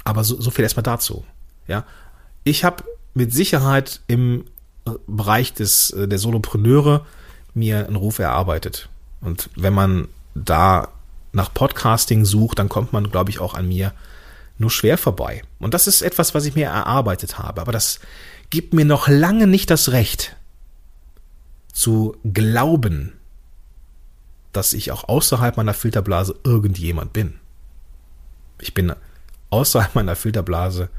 Aber 0.04 0.22
so, 0.22 0.40
so 0.40 0.50
viel 0.50 0.62
erstmal 0.62 0.84
dazu. 0.84 1.24
Ja, 1.66 1.84
ich 2.44 2.64
habe 2.64 2.84
mit 3.14 3.32
Sicherheit 3.32 4.00
im 4.06 4.44
Bereich 5.06 5.52
des 5.52 5.90
äh, 5.90 6.08
der 6.08 6.18
Solopreneure 6.18 7.06
mir 7.54 7.86
einen 7.86 7.96
Ruf 7.96 8.18
erarbeitet. 8.18 8.88
Und 9.20 9.50
wenn 9.56 9.74
man 9.74 10.08
da 10.34 10.88
nach 11.32 11.52
Podcasting 11.52 12.24
sucht, 12.24 12.58
dann 12.58 12.68
kommt 12.68 12.92
man, 12.92 13.10
glaube 13.10 13.30
ich, 13.30 13.38
auch 13.40 13.54
an 13.54 13.68
mir 13.68 13.92
nur 14.58 14.70
schwer 14.70 14.98
vorbei. 14.98 15.42
Und 15.58 15.74
das 15.74 15.86
ist 15.86 16.02
etwas, 16.02 16.34
was 16.34 16.44
ich 16.44 16.54
mir 16.54 16.66
erarbeitet 16.66 17.38
habe. 17.38 17.60
Aber 17.60 17.72
das 17.72 18.00
gibt 18.50 18.74
mir 18.74 18.84
noch 18.84 19.08
lange 19.08 19.46
nicht 19.46 19.70
das 19.70 19.92
Recht 19.92 20.36
zu 21.72 22.16
glauben, 22.32 23.12
dass 24.52 24.72
ich 24.72 24.90
auch 24.92 25.08
außerhalb 25.08 25.56
meiner 25.56 25.74
Filterblase 25.74 26.34
irgendjemand 26.44 27.12
bin. 27.12 27.34
Ich 28.60 28.74
bin 28.74 28.92
außerhalb 29.50 29.94
meiner 29.94 30.16
Filterblase 30.16 30.90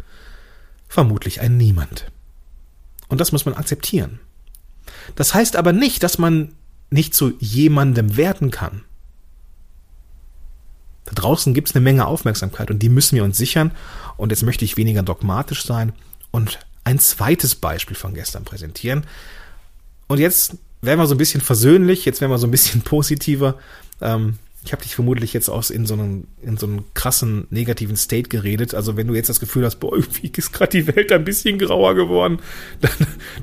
vermutlich 0.87 1.41
ein 1.41 1.57
Niemand. 1.57 2.11
Und 3.11 3.19
das 3.19 3.33
muss 3.33 3.45
man 3.45 3.55
akzeptieren. 3.55 4.19
Das 5.15 5.33
heißt 5.33 5.57
aber 5.57 5.73
nicht, 5.73 6.01
dass 6.01 6.17
man 6.17 6.53
nicht 6.89 7.13
zu 7.13 7.33
jemandem 7.39 8.15
werden 8.15 8.51
kann. 8.51 8.83
Da 11.03 11.11
draußen 11.15 11.53
gibt 11.53 11.69
es 11.69 11.75
eine 11.75 11.83
Menge 11.83 12.07
Aufmerksamkeit 12.07 12.71
und 12.71 12.79
die 12.79 12.87
müssen 12.87 13.17
wir 13.17 13.25
uns 13.25 13.37
sichern. 13.37 13.71
Und 14.15 14.29
jetzt 14.29 14.43
möchte 14.43 14.63
ich 14.63 14.77
weniger 14.77 15.03
dogmatisch 15.03 15.65
sein 15.65 15.91
und 16.31 16.59
ein 16.85 16.99
zweites 16.99 17.53
Beispiel 17.53 17.97
von 17.97 18.13
gestern 18.13 18.45
präsentieren. 18.45 19.05
Und 20.07 20.19
jetzt 20.19 20.55
werden 20.81 20.99
wir 20.99 21.07
so 21.07 21.15
ein 21.15 21.17
bisschen 21.19 21.41
versöhnlich, 21.41 22.05
jetzt 22.05 22.21
werden 22.21 22.31
wir 22.31 22.37
so 22.37 22.47
ein 22.47 22.51
bisschen 22.51 22.81
positiver. 22.83 23.55
Ähm, 23.99 24.37
ich 24.63 24.73
habe 24.73 24.83
dich 24.83 24.93
vermutlich 24.93 25.33
jetzt 25.33 25.49
aus 25.49 25.71
in 25.71 25.87
so 25.87 25.95
einem 25.95 26.25
in 26.41 26.55
so 26.57 26.67
einem 26.67 26.85
krassen 26.93 27.47
negativen 27.49 27.95
State 27.95 28.29
geredet. 28.29 28.75
Also 28.75 28.95
wenn 28.95 29.07
du 29.07 29.15
jetzt 29.15 29.29
das 29.29 29.39
Gefühl 29.39 29.65
hast, 29.65 29.77
boah, 29.77 29.95
irgendwie 29.95 30.31
ist 30.35 30.53
gerade 30.53 30.71
die 30.71 30.87
Welt 30.87 31.11
ein 31.11 31.23
bisschen 31.23 31.57
grauer 31.57 31.95
geworden, 31.95 32.39
dann, 32.81 32.91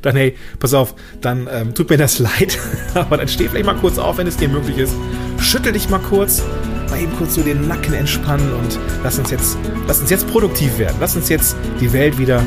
dann 0.02 0.16
hey, 0.16 0.36
pass 0.60 0.74
auf, 0.74 0.94
dann 1.20 1.48
ähm, 1.50 1.74
tut 1.74 1.90
mir 1.90 1.96
das 1.96 2.18
leid. 2.18 2.58
Aber 2.94 3.16
dann 3.16 3.28
steh 3.28 3.48
vielleicht 3.48 3.66
mal 3.66 3.76
kurz 3.76 3.98
auf, 3.98 4.18
wenn 4.18 4.26
es 4.26 4.36
dir 4.36 4.48
möglich 4.48 4.78
ist. 4.78 4.94
Schüttel 5.40 5.72
dich 5.72 5.88
mal 5.88 5.98
kurz, 5.98 6.42
mal 6.88 7.00
eben 7.00 7.14
kurz 7.16 7.34
so 7.34 7.42
den 7.42 7.66
Nacken 7.66 7.94
entspannen 7.94 8.52
und 8.52 8.78
lass 9.02 9.18
uns 9.18 9.30
jetzt, 9.30 9.56
lass 9.86 10.00
uns 10.00 10.10
jetzt 10.10 10.28
produktiv 10.28 10.78
werden. 10.78 10.96
Lass 11.00 11.16
uns 11.16 11.28
jetzt 11.28 11.56
die 11.80 11.92
Welt 11.92 12.16
wieder, 12.18 12.44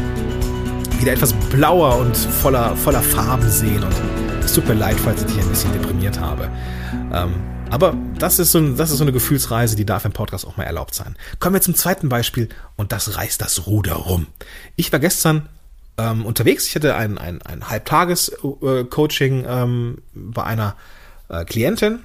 wieder 0.99 1.11
etwas 1.11 1.33
blauer 1.49 1.99
und 1.99 2.15
voller, 2.15 2.75
voller 2.77 3.01
Farben 3.01 3.49
sehen 3.49 3.83
und 3.83 3.95
Es 4.45 4.53
tut 4.53 4.67
mir 4.67 4.75
leid, 4.75 4.97
falls 4.97 5.21
ich 5.21 5.27
dich 5.27 5.41
ein 5.41 5.49
bisschen 5.49 5.73
deprimiert 5.73 6.19
habe. 6.19 6.49
Ähm, 7.13 7.33
aber 7.71 7.95
das 8.19 8.39
ist, 8.39 8.51
so 8.51 8.59
ein, 8.59 8.77
das 8.77 8.91
ist 8.91 8.97
so 8.97 9.03
eine 9.03 9.11
Gefühlsreise, 9.11 9.75
die 9.75 9.85
darf 9.85 10.05
im 10.05 10.11
Podcast 10.11 10.45
auch 10.45 10.57
mal 10.57 10.63
erlaubt 10.63 10.93
sein. 10.93 11.15
Kommen 11.39 11.55
wir 11.55 11.61
zum 11.61 11.75
zweiten 11.75 12.09
Beispiel 12.09 12.49
und 12.75 12.91
das 12.91 13.17
reißt 13.17 13.41
das 13.41 13.65
Ruder 13.65 13.93
rum. 13.93 14.27
Ich 14.75 14.91
war 14.91 14.99
gestern 14.99 15.49
ähm, 15.97 16.25
unterwegs. 16.25 16.67
Ich 16.67 16.75
hatte 16.75 16.95
ein, 16.95 17.17
ein, 17.17 17.41
ein 17.41 17.69
Halbtages-Coaching 17.69 19.45
ähm, 19.47 19.97
bei 20.13 20.43
einer 20.43 20.75
äh, 21.29 21.45
Klientin 21.45 21.99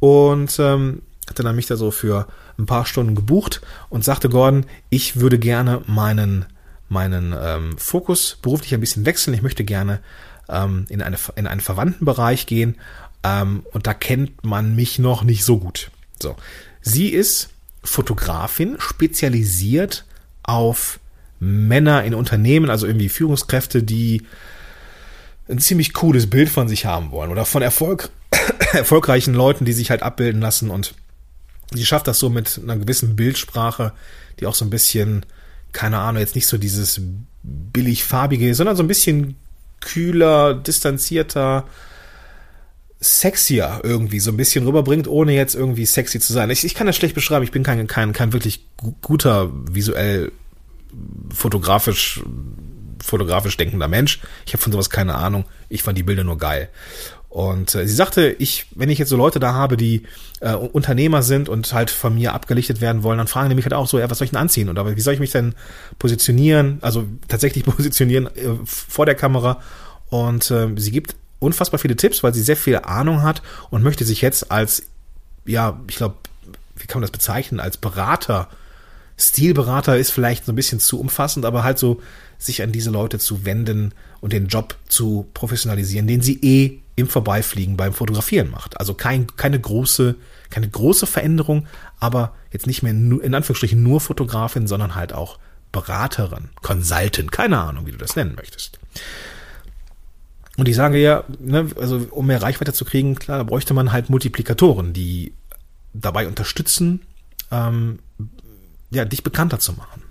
und 0.00 0.58
ähm, 0.58 1.02
hatte 1.28 1.42
dann 1.42 1.56
mich 1.56 1.66
da 1.66 1.76
so 1.76 1.90
für 1.90 2.26
ein 2.58 2.66
paar 2.66 2.84
Stunden 2.84 3.14
gebucht 3.14 3.60
und 3.88 4.04
sagte 4.04 4.28
Gordon, 4.28 4.66
ich 4.90 5.20
würde 5.20 5.38
gerne 5.38 5.82
meinen 5.86 6.46
meinen 6.88 7.34
ähm, 7.38 7.78
Fokus 7.78 8.38
beruflich 8.42 8.74
ein 8.74 8.80
bisschen 8.80 9.06
wechseln. 9.06 9.34
Ich 9.34 9.42
möchte 9.42 9.64
gerne 9.64 10.00
ähm, 10.48 10.84
in, 10.90 11.02
eine, 11.02 11.16
in 11.34 11.46
einen 11.46 11.60
verwandten 11.60 12.04
Bereich 12.04 12.46
gehen 12.46 12.76
ähm, 13.24 13.64
und 13.72 13.86
da 13.86 13.94
kennt 13.94 14.44
man 14.44 14.76
mich 14.76 14.98
noch 14.98 15.24
nicht 15.24 15.44
so 15.44 15.58
gut. 15.58 15.90
So, 16.22 16.36
sie 16.82 17.08
ist 17.08 17.48
Fotografin, 17.82 18.76
spezialisiert 18.78 20.04
auf 20.42 21.00
Männer 21.40 22.04
in 22.04 22.14
Unternehmen, 22.14 22.70
also 22.70 22.86
irgendwie 22.86 23.08
Führungskräfte, 23.08 23.82
die 23.82 24.22
ein 25.48 25.58
ziemlich 25.58 25.92
cooles 25.92 26.30
Bild 26.30 26.48
von 26.48 26.68
sich 26.68 26.86
haben 26.86 27.10
wollen 27.10 27.30
oder 27.30 27.44
von 27.44 27.62
Erfolg, 27.62 28.10
erfolgreichen 28.72 29.34
Leuten, 29.34 29.64
die 29.64 29.72
sich 29.72 29.90
halt 29.90 30.02
abbilden 30.02 30.40
lassen 30.40 30.70
und 30.70 30.94
sie 31.72 31.84
schafft 31.84 32.06
das 32.06 32.18
so 32.18 32.30
mit 32.30 32.60
einer 32.62 32.76
gewissen 32.76 33.16
Bildsprache, 33.16 33.92
die 34.38 34.46
auch 34.46 34.54
so 34.54 34.64
ein 34.64 34.70
bisschen, 34.70 35.26
keine 35.72 35.98
Ahnung, 35.98 36.20
jetzt 36.20 36.34
nicht 36.34 36.46
so 36.46 36.58
dieses 36.58 37.00
billig 37.42 38.04
farbige, 38.04 38.54
sondern 38.54 38.76
so 38.76 38.82
ein 38.82 38.88
bisschen 38.88 39.36
kühler, 39.80 40.54
distanzierter, 40.54 41.66
sexier 43.00 43.80
irgendwie 43.82 44.20
so 44.20 44.30
ein 44.30 44.36
bisschen 44.36 44.66
rüberbringt, 44.66 45.08
ohne 45.08 45.34
jetzt 45.34 45.54
irgendwie 45.54 45.84
sexy 45.84 46.20
zu 46.20 46.32
sein. 46.32 46.50
Ich, 46.50 46.64
ich 46.64 46.74
kann 46.74 46.86
das 46.86 46.96
schlecht 46.96 47.14
beschreiben. 47.14 47.44
Ich 47.44 47.52
bin 47.52 47.62
kein, 47.62 47.86
kein, 47.86 48.12
kein 48.12 48.32
wirklich 48.32 48.66
guter 49.02 49.50
visuell 49.70 50.32
fotografisch 51.32 52.22
fotografisch 53.02 53.56
denkender 53.58 53.88
Mensch. 53.88 54.20
Ich 54.46 54.54
habe 54.54 54.62
von 54.62 54.72
sowas 54.72 54.88
keine 54.88 55.14
Ahnung. 55.16 55.44
Ich 55.68 55.82
fand 55.82 55.98
die 55.98 56.02
Bilder 56.02 56.24
nur 56.24 56.38
geil. 56.38 56.70
Und 57.28 57.74
äh, 57.74 57.86
sie 57.86 57.94
sagte, 57.94 58.34
ich, 58.38 58.66
wenn 58.76 58.88
ich 58.88 58.98
jetzt 58.98 59.08
so 59.08 59.16
Leute 59.16 59.40
da 59.40 59.54
habe, 59.54 59.76
die 59.76 60.04
äh, 60.40 60.54
Unternehmer 60.54 61.22
sind 61.22 61.48
und 61.48 61.72
halt 61.72 61.90
von 61.90 62.14
mir 62.14 62.32
abgelichtet 62.32 62.80
werden 62.80 63.02
wollen, 63.02 63.18
dann 63.18 63.26
fragen 63.26 63.48
die 63.48 63.56
mich 63.56 63.64
halt 63.64 63.74
auch 63.74 63.88
so, 63.88 63.98
ja, 63.98 64.08
was 64.08 64.18
soll 64.18 64.26
ich 64.26 64.30
denn 64.30 64.40
anziehen? 64.40 64.68
Und 64.68 64.78
aber 64.78 64.96
wie 64.96 65.00
soll 65.00 65.14
ich 65.14 65.20
mich 65.20 65.32
denn 65.32 65.54
positionieren? 65.98 66.78
Also 66.80 67.04
tatsächlich 67.28 67.64
positionieren 67.66 68.28
äh, 68.28 68.54
vor 68.64 69.04
der 69.04 69.16
Kamera. 69.16 69.60
Und 70.10 70.50
äh, 70.50 70.68
sie 70.76 70.92
gibt 70.92 71.16
unfassbar 71.44 71.78
viele 71.78 71.96
Tipps, 71.96 72.22
weil 72.22 72.34
sie 72.34 72.42
sehr 72.42 72.56
viel 72.56 72.78
Ahnung 72.78 73.22
hat 73.22 73.42
und 73.70 73.82
möchte 73.82 74.04
sich 74.04 74.20
jetzt 74.20 74.50
als, 74.50 74.84
ja, 75.44 75.80
ich 75.88 75.96
glaube, 75.96 76.16
wie 76.76 76.86
kann 76.86 77.00
man 77.00 77.02
das 77.02 77.12
bezeichnen, 77.12 77.60
als 77.60 77.76
Berater 77.76 78.48
Stilberater 79.16 79.96
ist 79.96 80.10
vielleicht 80.10 80.44
so 80.44 80.52
ein 80.52 80.56
bisschen 80.56 80.80
zu 80.80 80.98
umfassend, 80.98 81.44
aber 81.44 81.62
halt 81.62 81.78
so 81.78 82.00
sich 82.38 82.62
an 82.62 82.72
diese 82.72 82.90
Leute 82.90 83.18
zu 83.18 83.44
wenden 83.44 83.92
und 84.20 84.32
den 84.32 84.48
Job 84.48 84.76
zu 84.88 85.26
professionalisieren, 85.34 86.06
den 86.06 86.20
sie 86.20 86.40
eh 86.42 86.80
im 86.96 87.08
Vorbeifliegen 87.08 87.76
beim 87.76 87.92
Fotografieren 87.92 88.50
macht. 88.50 88.78
Also 88.78 88.94
kein, 88.94 89.26
keine 89.36 89.60
große, 89.60 90.16
keine 90.50 90.68
große 90.68 91.06
Veränderung, 91.06 91.66
aber 92.00 92.34
jetzt 92.52 92.66
nicht 92.66 92.82
mehr 92.82 92.92
nur, 92.92 93.22
in 93.22 93.34
Anführungsstrichen 93.34 93.82
nur 93.82 94.00
Fotografin, 94.00 94.66
sondern 94.66 94.94
halt 94.94 95.12
auch 95.12 95.38
Beraterin, 95.72 96.50
Consultant, 96.62 97.32
keine 97.32 97.58
Ahnung, 97.58 97.86
wie 97.86 97.92
du 97.92 97.98
das 97.98 98.16
nennen 98.16 98.34
möchtest. 98.36 98.78
Und 100.56 100.68
ich 100.68 100.76
sage 100.76 100.98
ja, 100.98 101.24
ne, 101.40 101.68
also 101.80 102.06
um 102.10 102.26
mehr 102.26 102.42
Reichweite 102.42 102.72
zu 102.72 102.84
kriegen, 102.84 103.16
klar, 103.16 103.38
da 103.38 103.44
bräuchte 103.44 103.74
man 103.74 103.92
halt 103.92 104.08
Multiplikatoren, 104.08 104.92
die 104.92 105.32
dabei 105.92 106.28
unterstützen, 106.28 107.00
ähm, 107.50 107.98
ja, 108.90 109.04
dich 109.04 109.24
bekannter 109.24 109.58
zu 109.58 109.72
machen. 109.72 110.02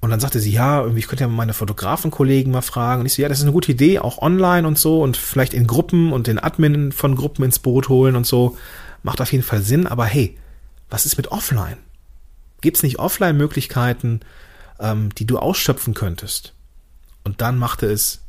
Und 0.00 0.10
dann 0.10 0.20
sagte 0.20 0.40
sie, 0.40 0.52
ja, 0.52 0.86
ich 0.94 1.08
könnte 1.08 1.24
ja 1.24 1.28
meine 1.28 1.52
Fotografenkollegen 1.52 2.52
mal 2.52 2.62
fragen. 2.62 3.00
Und 3.00 3.06
ich 3.06 3.14
so, 3.14 3.22
ja, 3.22 3.28
das 3.28 3.38
ist 3.38 3.44
eine 3.44 3.52
gute 3.52 3.72
Idee, 3.72 3.98
auch 3.98 4.18
online 4.18 4.66
und 4.66 4.78
so 4.78 5.02
und 5.02 5.16
vielleicht 5.16 5.54
in 5.54 5.66
Gruppen 5.66 6.12
und 6.12 6.26
den 6.26 6.38
Admin 6.38 6.92
von 6.92 7.16
Gruppen 7.16 7.44
ins 7.44 7.58
Boot 7.58 7.88
holen 7.88 8.14
und 8.14 8.26
so. 8.26 8.56
Macht 9.02 9.20
auf 9.20 9.32
jeden 9.32 9.44
Fall 9.44 9.62
Sinn, 9.62 9.86
aber 9.86 10.04
hey, 10.04 10.36
was 10.90 11.06
ist 11.06 11.16
mit 11.16 11.32
offline? 11.32 11.78
Gibt 12.60 12.76
es 12.76 12.82
nicht 12.82 12.98
Offline-Möglichkeiten, 12.98 14.20
ähm, 14.78 15.14
die 15.14 15.26
du 15.26 15.38
ausschöpfen 15.38 15.94
könntest? 15.94 16.52
Und 17.26 17.40
dann 17.40 17.58
machte 17.58 17.86
es 17.86 18.20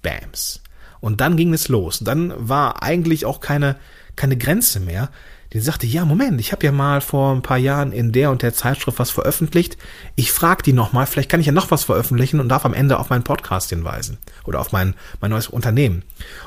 Bams. 0.00 0.62
Und 1.00 1.20
dann 1.20 1.36
ging 1.36 1.52
es 1.52 1.66
los. 1.66 1.98
Und 1.98 2.06
dann 2.06 2.32
war 2.36 2.84
eigentlich 2.84 3.26
auch 3.26 3.40
keine, 3.40 3.76
keine 4.14 4.36
Grenze 4.36 4.78
mehr 4.78 5.10
die 5.52 5.60
sagte, 5.60 5.86
ja, 5.86 6.06
Moment, 6.06 6.40
ich 6.40 6.52
habe 6.52 6.64
ja 6.64 6.72
mal 6.72 7.02
vor 7.02 7.34
ein 7.34 7.42
paar 7.42 7.58
Jahren 7.58 7.92
in 7.92 8.10
der 8.12 8.30
und 8.30 8.40
der 8.40 8.54
Zeitschrift 8.54 8.98
was 8.98 9.10
veröffentlicht. 9.10 9.76
Ich 10.16 10.32
frage 10.32 10.62
die 10.62 10.72
nochmal, 10.72 11.04
vielleicht 11.06 11.30
kann 11.30 11.40
ich 11.40 11.46
ja 11.46 11.52
noch 11.52 11.70
was 11.70 11.84
veröffentlichen 11.84 12.40
und 12.40 12.48
darf 12.48 12.64
am 12.64 12.72
Ende 12.72 12.98
auf 12.98 13.10
meinen 13.10 13.22
Podcast 13.22 13.68
hinweisen 13.68 14.16
oder 14.44 14.60
auf 14.60 14.72
mein, 14.72 14.94
mein 15.20 15.30
neues 15.30 15.48
Unternehmen. 15.48 16.04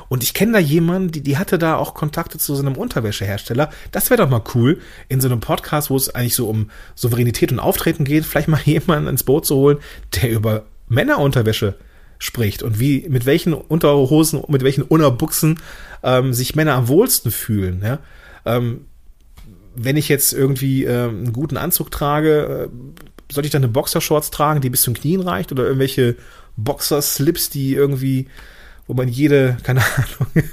Und 0.08 0.24
ich 0.24 0.34
kenne 0.34 0.54
da 0.54 0.58
jemanden, 0.58 1.12
die, 1.12 1.20
die 1.20 1.38
hatte 1.38 1.56
da 1.56 1.76
auch 1.76 1.94
Kontakte 1.94 2.38
zu 2.38 2.56
so 2.56 2.62
einem 2.62 2.76
Unterwäschehersteller. 2.76 3.70
Das 3.92 4.10
wäre 4.10 4.22
doch 4.22 4.30
mal 4.30 4.42
cool, 4.54 4.80
in 5.08 5.20
so 5.20 5.28
einem 5.28 5.40
Podcast, 5.40 5.88
wo 5.88 5.96
es 5.96 6.12
eigentlich 6.12 6.34
so 6.34 6.48
um 6.48 6.70
Souveränität 6.96 7.52
und 7.52 7.60
Auftreten 7.60 8.04
geht, 8.04 8.24
vielleicht 8.24 8.48
mal 8.48 8.60
jemanden 8.64 9.08
ins 9.08 9.22
Boot 9.22 9.46
zu 9.46 9.54
holen, 9.54 9.78
der 10.16 10.30
über 10.30 10.64
Männerunterwäsche 10.88 11.74
spricht 12.18 12.62
und 12.62 12.80
wie 12.80 13.06
mit 13.08 13.26
welchen 13.26 13.52
Unterhosen, 13.52 14.42
mit 14.48 14.62
welchen 14.62 14.82
Unterbuchsen 14.82 15.60
ähm, 16.02 16.32
sich 16.32 16.54
Männer 16.54 16.74
am 16.74 16.88
wohlsten 16.88 17.30
fühlen. 17.30 17.82
Ja? 17.84 17.98
Ähm, 18.44 18.86
wenn 19.74 19.96
ich 19.96 20.08
jetzt 20.08 20.32
irgendwie 20.32 20.84
äh, 20.84 21.08
einen 21.08 21.32
guten 21.32 21.56
Anzug 21.56 21.90
trage, 21.90 22.68
äh, 22.70 23.32
sollte 23.32 23.46
ich 23.46 23.52
dann 23.52 23.62
eine 23.62 23.72
Boxershorts 23.72 24.30
tragen, 24.30 24.60
die 24.60 24.70
bis 24.70 24.82
zum 24.82 24.94
Knien 24.94 25.20
reicht 25.20 25.52
oder 25.52 25.64
irgendwelche 25.64 26.16
Boxerslips, 26.56 27.50
die 27.50 27.74
irgendwie, 27.74 28.28
wo 28.86 28.94
man 28.94 29.08
jede, 29.08 29.58
keine 29.62 29.80
Ahnung, 29.80 30.48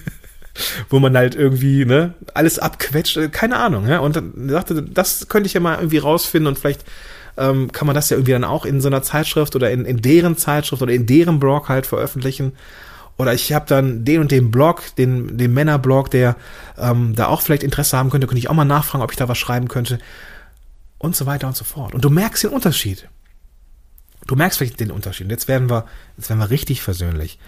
wo 0.90 1.00
man 1.00 1.16
halt 1.16 1.36
irgendwie, 1.36 1.86
ne, 1.86 2.14
alles 2.34 2.60
abquetscht, 2.60 3.18
äh, 3.18 3.30
keine 3.30 3.58
Ahnung, 3.58 3.88
ja. 3.88 4.00
Und 4.00 4.16
dann 4.16 4.50
sagte, 4.50 4.82
das 4.84 5.30
könnte 5.30 5.48
ich 5.48 5.54
ja 5.54 5.62
mal 5.62 5.76
irgendwie 5.76 6.00
rausfinden 6.00 6.48
und 6.48 6.60
vielleicht 6.60 6.84
ähm, 7.38 7.72
kann 7.72 7.88
man 7.88 7.96
das 7.96 8.10
ja 8.10 8.18
irgendwie 8.18 8.34
dann 8.34 8.44
auch 8.44 8.66
in 8.66 8.82
so 8.82 8.88
einer 8.88 9.02
Zeitschrift 9.02 9.56
oder 9.56 9.72
in, 9.72 9.86
in 9.86 10.02
deren 10.02 10.38
Zeitschrift 10.38 10.82
oder 10.82 10.94
in 10.94 11.06
deren 11.06 11.40
Blog 11.40 11.70
halt 11.70 11.86
veröffentlichen. 11.86 12.54
Oder 13.18 13.34
ich 13.34 13.54
habe 13.54 13.66
dann 13.68 14.06
den 14.06 14.22
und 14.22 14.32
den 14.32 14.52
Blog, 14.52 14.84
den, 14.98 15.38
den 15.38 15.54
Männerblog, 15.54 16.10
der 16.10 16.36
ähm, 16.78 17.16
da 17.16 17.28
auch 17.28 17.42
vielleicht 17.42 17.64
Interesse 17.64 17.98
haben 17.98 18.10
könnte, 18.10 18.28
könnte 18.28 18.40
ich 18.40 18.50
auch 18.50 18.56
mal 18.56 18.66
nachfragen, 18.66 19.04
ob 19.04 19.12
ich 19.12 19.18
da 19.18 19.28
was 19.28 19.38
schreiben 19.38 19.68
könnte. 19.68 20.00
Und 20.98 21.16
so 21.16 21.26
weiter 21.26 21.48
und 21.48 21.56
so 21.56 21.64
fort. 21.64 21.94
Und 21.94 22.04
du 22.04 22.10
merkst 22.10 22.44
den 22.44 22.52
Unterschied. 22.52 23.08
Du 24.26 24.36
merkst 24.36 24.58
vielleicht 24.58 24.80
den 24.80 24.90
Unterschied. 24.90 25.26
Und 25.26 25.32
jetzt 25.32 25.48
werden 25.48 25.70
wir, 25.70 25.86
jetzt 26.18 26.30
werden 26.30 26.40
wir 26.40 26.50
richtig 26.50 26.82
versöhnlich. 26.82 27.40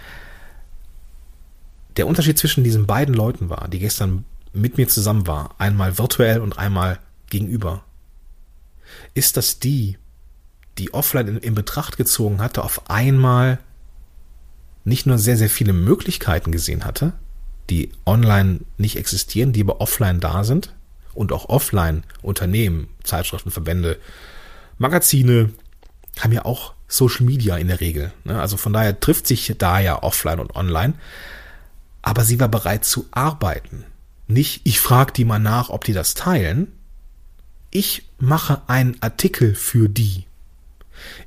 Der 1.97 2.05
Unterschied 2.05 2.37
zwischen 2.37 2.63
diesen 2.63 2.85
beiden 2.85 3.15
Leuten 3.15 3.49
war, 3.49 3.67
die 3.69 3.79
gestern 3.79 4.25
mit 4.51 4.77
mir 4.77 4.87
zusammen 4.87 5.25
war, 5.25 5.55
einmal 5.57 5.97
virtuell 5.97 6.41
und 6.41 6.59
einmal 6.59 6.99
gegenüber, 7.29 7.84
ist, 9.13 9.37
dass 9.37 9.59
die, 9.59 9.97
die 10.77 10.93
offline 10.93 11.27
in, 11.27 11.37
in 11.37 11.55
Betracht 11.55 11.97
gezogen 11.97 12.41
hatte, 12.41 12.63
auf 12.63 12.89
einmal 12.89 13.59
nicht 14.83 15.05
nur 15.05 15.17
sehr, 15.17 15.37
sehr 15.37 15.49
viele 15.49 15.73
Möglichkeiten 15.73 16.51
gesehen 16.51 16.85
hatte, 16.85 17.13
die 17.69 17.91
online 18.05 18.59
nicht 18.77 18.97
existieren, 18.97 19.53
die 19.53 19.61
aber 19.61 19.81
offline 19.81 20.19
da 20.19 20.43
sind 20.43 20.73
und 21.13 21.31
auch 21.31 21.49
offline 21.49 22.03
Unternehmen, 22.21 22.87
Zeitschriften, 23.03 23.51
Verbände, 23.51 23.97
Magazine 24.77 25.51
haben 26.19 26.31
ja 26.31 26.45
auch 26.45 26.73
Social 26.87 27.25
Media 27.25 27.57
in 27.57 27.67
der 27.67 27.79
Regel. 27.79 28.11
Ne? 28.23 28.39
Also 28.39 28.57
von 28.57 28.73
daher 28.73 28.99
trifft 28.99 29.27
sich 29.27 29.53
da 29.57 29.79
ja 29.79 30.03
offline 30.03 30.39
und 30.39 30.55
online. 30.55 30.93
Aber 32.01 32.23
sie 32.23 32.39
war 32.39 32.47
bereit 32.47 32.85
zu 32.85 33.07
arbeiten. 33.11 33.83
Nicht, 34.27 34.61
ich 34.63 34.79
frage 34.79 35.13
die 35.13 35.25
mal 35.25 35.39
nach, 35.39 35.69
ob 35.69 35.83
die 35.83 35.93
das 35.93 36.13
teilen. 36.13 36.67
Ich 37.77 38.03
mache 38.19 38.61
einen 38.67 38.95
Artikel 39.01 39.53
für 39.53 39.89
die. 39.89 40.23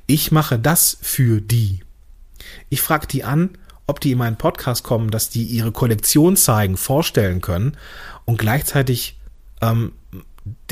Ich 0.07 0.31
mache 0.31 0.57
das 0.57 0.97
für 0.99 1.41
die. 1.41 1.81
Ich 2.69 2.81
frage 2.81 3.05
die 3.05 3.23
an, 3.23 3.51
ob 3.85 3.99
die 3.99 4.13
in 4.13 4.17
meinen 4.17 4.35
Podcast 4.35 4.83
kommen, 4.83 5.11
dass 5.11 5.29
die 5.29 5.43
ihre 5.43 5.71
Kollektion 5.71 6.35
zeigen, 6.35 6.75
vorstellen 6.75 7.41
können 7.41 7.77
und 8.25 8.39
gleichzeitig 8.39 9.19
ähm, 9.61 9.91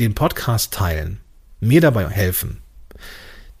den 0.00 0.16
Podcast 0.16 0.74
teilen, 0.74 1.20
mir 1.60 1.80
dabei 1.80 2.08
helfen. 2.08 2.58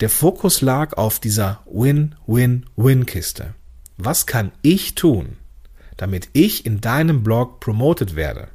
Der 0.00 0.10
Fokus 0.10 0.60
lag 0.60 0.94
auf 0.94 1.20
dieser 1.20 1.60
Win-Win-Win-Kiste. 1.66 3.54
Was 3.96 4.26
kann 4.26 4.50
ich 4.62 4.96
tun, 4.96 5.36
damit 5.96 6.30
ich 6.32 6.66
in 6.66 6.80
deinem 6.80 7.22
Blog 7.22 7.60
promoted 7.60 8.16
werde? 8.16 8.48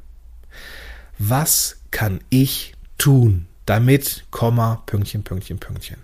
Was 1.18 1.78
kann 1.90 2.20
ich 2.28 2.74
tun, 2.98 3.46
damit, 3.66 4.24
Komma, 4.30 4.82
Pünktchen, 4.86 5.24
Pünktchen, 5.24 5.58
Pünktchen? 5.58 5.98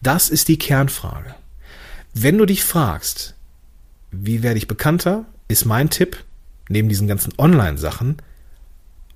Das 0.00 0.28
ist 0.28 0.48
die 0.48 0.58
Kernfrage. 0.58 1.34
Wenn 2.14 2.38
du 2.38 2.46
dich 2.46 2.64
fragst, 2.64 3.34
wie 4.10 4.42
werde 4.42 4.58
ich 4.58 4.68
bekannter, 4.68 5.26
ist 5.48 5.64
mein 5.64 5.90
Tipp, 5.90 6.24
neben 6.68 6.88
diesen 6.88 7.08
ganzen 7.08 7.32
Online-Sachen, 7.38 8.16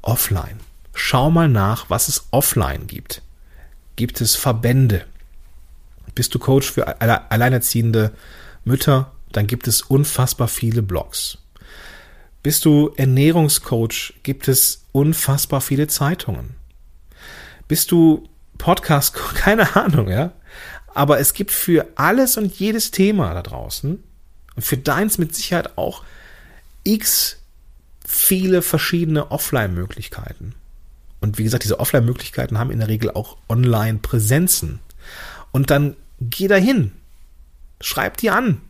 offline. 0.03 0.61
Schau 0.95 1.31
mal 1.31 1.49
nach, 1.49 1.89
was 1.89 2.09
es 2.09 2.27
offline 2.31 2.87
gibt. 2.87 3.23
Gibt 3.97 4.21
es 4.21 4.37
Verbände? 4.37 5.05
Bist 6.15 6.35
du 6.35 6.39
Coach 6.39 6.71
für 6.71 7.01
alleinerziehende 7.01 8.13
Mütter? 8.65 9.13
Dann 9.33 9.47
gibt 9.47 9.69
es 9.69 9.83
unfassbar 9.83 10.49
viele 10.49 10.83
Blogs. 10.83 11.39
Bist 12.43 12.65
du 12.65 12.93
Ernährungscoach? 12.97 14.15
Gibt 14.23 14.49
es 14.49 14.85
unfassbar 14.93 15.61
viele 15.61 15.87
Zeitungen. 15.87 16.60
Bist 17.71 17.93
du 17.93 18.29
Podcast? 18.59 19.15
Keine 19.35 19.77
Ahnung, 19.77 20.09
ja. 20.09 20.33
Aber 20.93 21.21
es 21.21 21.35
gibt 21.35 21.53
für 21.53 21.87
alles 21.95 22.37
und 22.37 22.53
jedes 22.59 22.91
Thema 22.91 23.33
da 23.33 23.43
draußen 23.43 24.03
und 24.57 24.63
für 24.63 24.77
deins 24.77 25.19
mit 25.19 25.37
Sicherheit 25.37 25.79
auch 25.79 26.03
x 26.83 27.37
viele 28.05 28.63
verschiedene 28.63 29.31
Offline-Möglichkeiten. 29.31 30.57
Und 31.21 31.39
wie 31.39 31.45
gesagt, 31.45 31.63
diese 31.63 31.79
Offline-Möglichkeiten 31.79 32.59
haben 32.59 32.73
in 32.73 32.81
der 32.81 32.89
Regel 32.89 33.13
auch 33.13 33.37
Online-Präsenzen. 33.49 34.81
Und 35.53 35.71
dann 35.71 35.95
geh 36.19 36.49
dahin. 36.49 36.91
Schreib 37.81 38.17
die 38.17 38.31
an. 38.31 38.63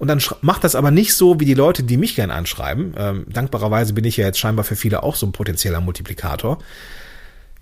Und 0.00 0.08
dann 0.08 0.20
mach 0.40 0.58
das 0.58 0.74
aber 0.74 0.90
nicht 0.90 1.14
so 1.14 1.38
wie 1.38 1.44
die 1.44 1.54
Leute, 1.54 1.84
die 1.84 1.96
mich 1.96 2.16
gern 2.16 2.32
anschreiben. 2.32 2.92
Ähm, 2.96 3.26
dankbarerweise 3.28 3.92
bin 3.92 4.04
ich 4.04 4.16
ja 4.16 4.26
jetzt 4.26 4.40
scheinbar 4.40 4.64
für 4.64 4.74
viele 4.74 5.04
auch 5.04 5.14
so 5.14 5.26
ein 5.26 5.32
potenzieller 5.32 5.80
Multiplikator. 5.80 6.58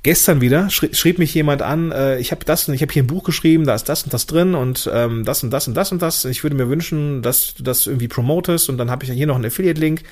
Gestern 0.03 0.41
wieder 0.41 0.69
schrieb, 0.69 0.97
schrieb 0.97 1.19
mich 1.19 1.33
jemand 1.33 1.63
an, 1.63 1.93
äh, 1.93 2.19
ich 2.19 2.33
habe 2.33 2.45
das 2.45 2.67
und 2.67 2.75
ich 2.75 2.83
habe 2.83 2.93
hier 2.93 3.05
ein 3.05 3.07
Buch 3.07 3.23
geschrieben, 3.23 3.67
da 3.67 3.75
ist 3.75 3.89
das 3.89 4.03
und 4.03 4.13
das 4.13 4.27
drin 4.27 4.57
und 4.57 4.91
ähm, 4.93 5.25
das 5.25 5.45
und 5.45 5.51
das 5.51 5.69
und 5.69 5.75
das 5.75 5.93
und 5.93 6.03
das. 6.03 6.25
Ich 6.25 6.43
würde 6.43 6.57
mir 6.57 6.69
wünschen, 6.69 7.23
dass 7.23 7.55
du 7.55 7.63
das 7.63 7.87
irgendwie 7.87 8.09
promotest 8.09 8.69
und 8.69 8.79
dann 8.79 8.91
habe 8.91 9.05
ich 9.05 9.13
hier 9.13 9.29
noch 9.29 9.37
einen 9.37 9.47
Affiliate-Link. 9.47 10.03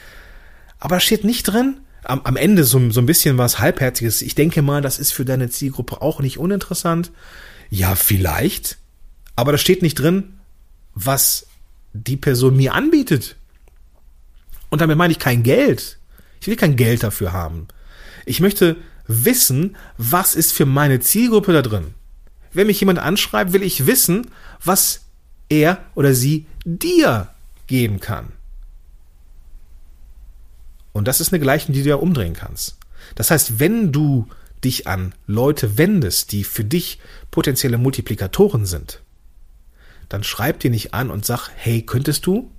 Aber 0.79 0.96
da 0.96 1.00
steht 1.00 1.24
nicht 1.24 1.42
drin, 1.42 1.79
am, 2.05 2.20
am 2.22 2.37
Ende 2.37 2.62
so, 2.62 2.90
so 2.90 3.00
ein 3.00 3.07
bisschen 3.07 3.37
was 3.37 3.59
Halbherziges. 3.59 4.22
Ich 4.22 4.37
denke 4.37 4.62
mal, 4.62 4.81
das 4.81 5.00
ist 5.00 5.12
für 5.12 5.24
deine 5.24 5.50
Zielgruppe 5.50 6.00
auch 6.03 6.20
nicht 6.20 6.38
uninteressant. 6.38 7.11
Ja, 7.68 7.96
vielleicht. 7.96 8.79
Aber 9.35 9.53
da 9.53 9.59
steht 9.59 9.83
nicht 9.83 9.98
drin, 9.98 10.38
was 10.94 11.46
die 11.92 12.16
Person 12.16 12.57
mir 12.57 12.74
anbietet. 12.74 13.37
Und 14.68 14.81
damit 14.81 14.96
meine 14.96 15.12
ich 15.12 15.18
kein 15.18 15.42
Geld. 15.42 15.98
Ich 16.40 16.46
will 16.46 16.57
kein 16.57 16.76
Geld 16.76 17.03
dafür 17.03 17.33
haben. 17.33 17.66
Ich 18.24 18.40
möchte 18.40 18.76
wissen, 19.11 19.77
was 19.99 20.35
ist 20.35 20.53
für 20.53 20.66
meine 20.66 21.01
Zielgruppe 21.01 21.53
da 21.53 21.62
drin. 21.62 21.94
Wenn 22.53 22.66
mich 22.66 22.81
jemand 22.81 22.99
anschreibt, 22.99 23.53
will 23.53 23.62
ich 23.62 23.87
wissen, 23.87 24.31
was 24.64 25.03
er 25.49 25.79
oder 25.94 26.14
sie 26.14 26.46
dir 26.64 27.29
geben 27.66 28.01
kann. 28.01 28.33
Und 30.92 31.07
das 31.07 31.20
ist 31.20 31.33
eine 31.33 31.40
Gleichung, 31.40 31.75
die 31.75 31.83
du 31.83 31.88
ja 31.88 31.96
umdrehen 31.96 32.35
kannst. 32.35 32.77
Das 33.14 33.31
heißt, 33.31 33.59
wenn 33.59 33.92
du 33.92 34.29
dich 34.64 34.87
an 34.87 35.14
Leute 35.27 35.79
wendest, 35.79 36.33
die 36.33 36.44
für 36.44 36.64
dich 36.64 36.99
potenzielle 37.31 37.79
Multiplikatoren 37.79 38.66
sind, 38.66 39.01
dann 40.09 40.25
schreib 40.25 40.61
die 40.61 40.70
nicht 40.70 40.92
an 40.92 41.11
und 41.11 41.25
sag, 41.25 41.49
hey, 41.55 41.83
könntest 41.83 42.27
du? 42.27 42.51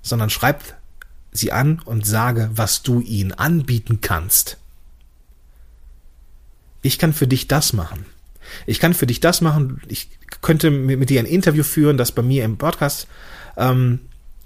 Sondern 0.00 0.30
schreib 0.30 0.62
sie 1.30 1.52
an 1.52 1.80
und 1.84 2.06
sage, 2.06 2.50
was 2.54 2.82
du 2.82 3.00
ihnen 3.00 3.32
anbieten 3.32 4.00
kannst. 4.00 4.58
Ich 6.82 6.98
kann 6.98 7.12
für 7.12 7.26
dich 7.26 7.48
das 7.48 7.72
machen. 7.72 8.04
Ich 8.66 8.80
kann 8.80 8.92
für 8.92 9.06
dich 9.06 9.20
das 9.20 9.40
machen. 9.40 9.80
Ich 9.88 10.08
könnte 10.40 10.70
mit, 10.70 10.98
mit 10.98 11.10
dir 11.10 11.20
ein 11.20 11.26
Interview 11.26 11.62
führen, 11.62 11.96
das 11.96 12.12
bei 12.12 12.22
mir 12.22 12.44
im 12.44 12.58
Podcast 12.58 13.06
ähm, 13.56 14.00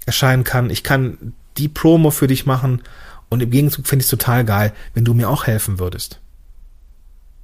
erscheinen 0.05 0.43
kann. 0.43 0.69
Ich 0.69 0.83
kann 0.83 1.33
die 1.57 1.67
Promo 1.67 2.11
für 2.11 2.27
dich 2.27 2.45
machen 2.45 2.81
und 3.29 3.41
im 3.41 3.49
Gegenzug 3.49 3.87
finde 3.87 4.03
ich 4.03 4.05
es 4.05 4.11
total 4.11 4.45
geil, 4.45 4.73
wenn 4.93 5.05
du 5.05 5.13
mir 5.13 5.29
auch 5.29 5.47
helfen 5.47 5.79
würdest. 5.79 6.19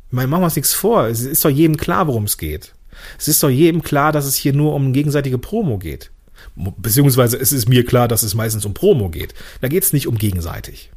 Ich 0.07 0.13
meine, 0.13 0.27
machen 0.27 0.41
wir 0.41 0.45
uns 0.45 0.55
nichts 0.55 0.73
vor. 0.73 1.07
Es 1.07 1.21
ist 1.21 1.43
doch 1.43 1.49
jedem 1.49 1.77
klar, 1.77 2.07
worum 2.07 2.25
es 2.25 2.37
geht. 2.37 2.73
Es 3.17 3.27
ist 3.27 3.41
doch 3.41 3.49
jedem 3.49 3.81
klar, 3.81 4.11
dass 4.11 4.25
es 4.25 4.35
hier 4.35 4.53
nur 4.53 4.75
um 4.75 4.93
gegenseitige 4.93 5.39
Promo 5.39 5.79
geht. 5.79 6.11
Beziehungsweise 6.55 7.37
es 7.37 7.51
ist 7.51 7.67
mir 7.67 7.85
klar, 7.85 8.07
dass 8.07 8.21
es 8.21 8.35
meistens 8.35 8.65
um 8.65 8.73
Promo 8.73 9.09
geht. 9.09 9.33
Da 9.61 9.67
geht 9.67 9.83
es 9.83 9.93
nicht 9.93 10.07
um 10.07 10.17
gegenseitig. 10.17 10.91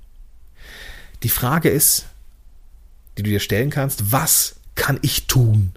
Die 1.22 1.28
Frage 1.28 1.70
ist, 1.70 2.06
die 3.16 3.22
du 3.22 3.30
dir 3.30 3.40
stellen 3.40 3.70
kannst, 3.70 4.12
was 4.12 4.56
kann 4.74 4.98
ich 5.02 5.26
tun, 5.26 5.72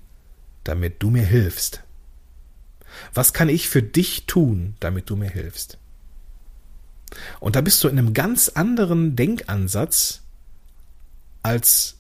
damit 0.64 1.02
du 1.02 1.10
mir 1.10 1.26
hilfst? 1.26 1.84
Was 3.14 3.34
kann 3.34 3.50
ich 3.50 3.70
für 3.70 3.84
dich 3.84 4.26
tun, 4.26 4.76
damit 4.80 5.10
du 5.10 5.16
mir 5.16 5.30
hilfst? 5.30 5.78
Und 7.40 7.56
da 7.56 7.62
bist 7.62 7.84
du 7.84 7.88
in 7.88 7.98
einem 7.98 8.14
ganz 8.14 8.50
anderen 8.50 9.16
Denkansatz 9.16 10.22
als 11.42 11.98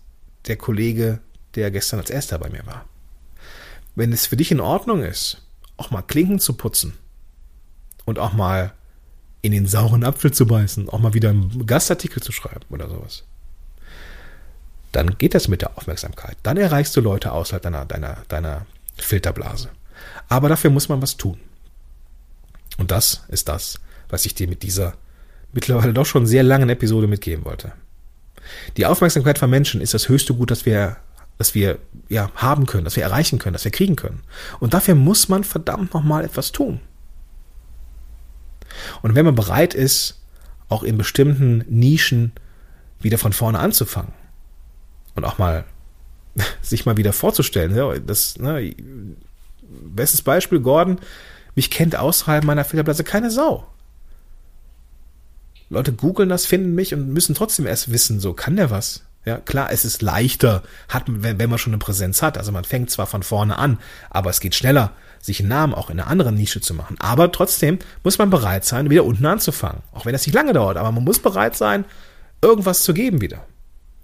der 0.48 0.58
Kollege, 0.58 1.20
der 1.56 1.72
gestern 1.72 2.00
als 2.00 2.10
erster 2.10 2.38
bei 2.38 2.50
mir 2.50 2.66
war. 2.66 2.86
Wenn 3.96 4.14
es 4.14 4.28
für 4.28 4.38
dich 4.38 4.52
in 4.52 4.60
Ordnung 4.60 5.04
ist, 5.04 5.46
auch 5.78 5.92
mal 5.92 6.02
Klinken 6.02 6.40
zu 6.40 6.54
putzen 6.54 6.94
und 8.06 8.20
auch 8.20 8.34
mal 8.34 8.74
in 9.42 9.52
den 9.52 9.68
sauren 9.68 10.04
Apfel 10.04 10.32
zu 10.32 10.46
beißen, 10.46 10.90
auch 10.90 11.00
mal 11.00 11.14
wieder 11.14 11.30
einen 11.30 11.66
Gastartikel 11.66 12.22
zu 12.22 12.32
schreiben 12.32 12.66
oder 12.70 12.90
sowas, 12.90 13.24
dann 14.92 15.18
geht 15.18 15.36
das 15.36 15.48
mit 15.48 15.62
der 15.62 15.78
Aufmerksamkeit. 15.78 16.38
Dann 16.44 16.58
erreichst 16.58 16.96
du 16.96 17.02
Leute 17.02 17.32
außerhalb 17.32 17.62
deiner, 17.62 17.86
deiner, 17.86 18.18
deiner 18.28 18.66
Filterblase. 18.98 19.70
Aber 20.28 20.50
dafür 20.50 20.70
muss 20.70 20.90
man 20.90 21.02
was 21.02 21.18
tun. 21.18 21.40
Und 22.78 22.92
das 22.92 23.24
ist 23.28 23.50
das, 23.50 23.80
was 24.10 24.26
ich 24.26 24.34
dir 24.34 24.48
mit 24.48 24.64
dieser 24.64 24.94
mittlerweile 25.52 25.94
doch 25.94 26.06
schon 26.06 26.26
sehr 26.26 26.44
langen 26.44 26.70
Episode 26.70 27.08
mitgeben 27.08 27.46
wollte. 27.46 27.74
Die 28.78 28.86
Aufmerksamkeit 28.86 29.38
von 29.38 29.50
Menschen 29.50 29.82
ist 29.82 29.94
das 29.94 30.10
höchste 30.10 30.34
Gut, 30.34 30.52
das 30.52 30.66
wir, 30.66 30.98
das 31.38 31.56
wir 31.56 31.80
ja, 32.08 32.32
haben 32.36 32.66
können, 32.66 32.86
das 32.86 32.96
wir 32.96 33.04
erreichen 33.04 33.40
können, 33.40 33.54
das 33.54 33.64
wir 33.64 33.72
kriegen 33.72 33.96
können. 33.96 34.22
Und 34.60 34.74
dafür 34.74 34.96
muss 34.96 35.30
man 35.30 35.44
verdammt 35.44 35.94
nochmal 35.94 36.24
etwas 36.24 36.52
tun. 36.52 36.80
Und 39.02 39.16
wenn 39.16 39.26
man 39.26 39.36
bereit 39.36 39.74
ist, 39.74 40.22
auch 40.68 40.84
in 40.84 40.98
bestimmten 40.98 41.66
Nischen 41.68 42.32
wieder 43.00 43.18
von 43.18 43.34
vorne 43.34 43.60
anzufangen, 43.60 44.14
und 45.20 45.26
auch 45.26 45.38
mal 45.38 45.66
sich 46.62 46.86
mal 46.86 46.98
wieder 46.98 47.14
vorzustellen. 47.14 48.04
Das, 48.06 48.38
ne, 48.38 48.76
bestes 49.70 50.22
Beispiel, 50.22 50.60
Gordon, 50.60 51.00
mich 51.56 51.70
kennt 51.70 51.96
außerhalb 51.96 52.44
meiner 52.44 52.66
Filterblase 52.66 53.04
keine 53.04 53.32
Sau. 53.32 53.68
Leute 55.70 55.94
googeln 55.94 56.30
das, 56.30 56.46
finden 56.46 56.74
mich 56.74 56.94
und 56.94 57.10
müssen 57.10 57.36
trotzdem 57.36 57.68
erst 57.68 57.92
wissen, 57.92 58.20
so 58.20 58.34
kann 58.34 58.56
der 58.56 58.72
was. 58.72 59.04
Ja, 59.26 59.38
klar, 59.38 59.70
es 59.72 59.86
ist 59.86 60.02
leichter, 60.02 60.64
hat, 60.88 61.04
wenn, 61.08 61.38
wenn 61.38 61.50
man 61.50 61.60
schon 61.60 61.74
eine 61.74 61.80
Präsenz 61.80 62.22
hat. 62.22 62.38
Also 62.38 62.52
man 62.52 62.64
fängt 62.64 62.90
zwar 62.90 63.06
von 63.06 63.22
vorne 63.22 63.58
an, 63.58 63.78
aber 64.10 64.30
es 64.30 64.40
geht 64.40 64.56
schneller, 64.56 64.94
sich 65.20 65.42
einen 65.42 65.50
Namen 65.50 65.76
auch 65.76 65.90
in 65.90 66.00
einer 66.00 66.10
anderen 66.10 66.36
Nische 66.36 66.62
zu 66.62 66.74
machen. 66.74 66.96
Aber 67.00 67.32
trotzdem 67.32 67.78
muss 68.04 68.18
man 68.18 68.30
bereit 68.30 68.66
sein, 68.66 68.90
wieder 68.90 69.04
unten 69.04 69.26
anzufangen. 69.26 69.84
Auch 69.94 70.06
wenn 70.06 70.14
das 70.14 70.26
nicht 70.26 70.34
lange 70.34 70.54
dauert, 70.54 70.78
aber 70.78 70.92
man 70.92 71.04
muss 71.04 71.20
bereit 71.20 71.56
sein, 71.56 71.86
irgendwas 72.42 72.82
zu 72.82 72.94
geben 72.94 73.22
wieder. 73.22 73.46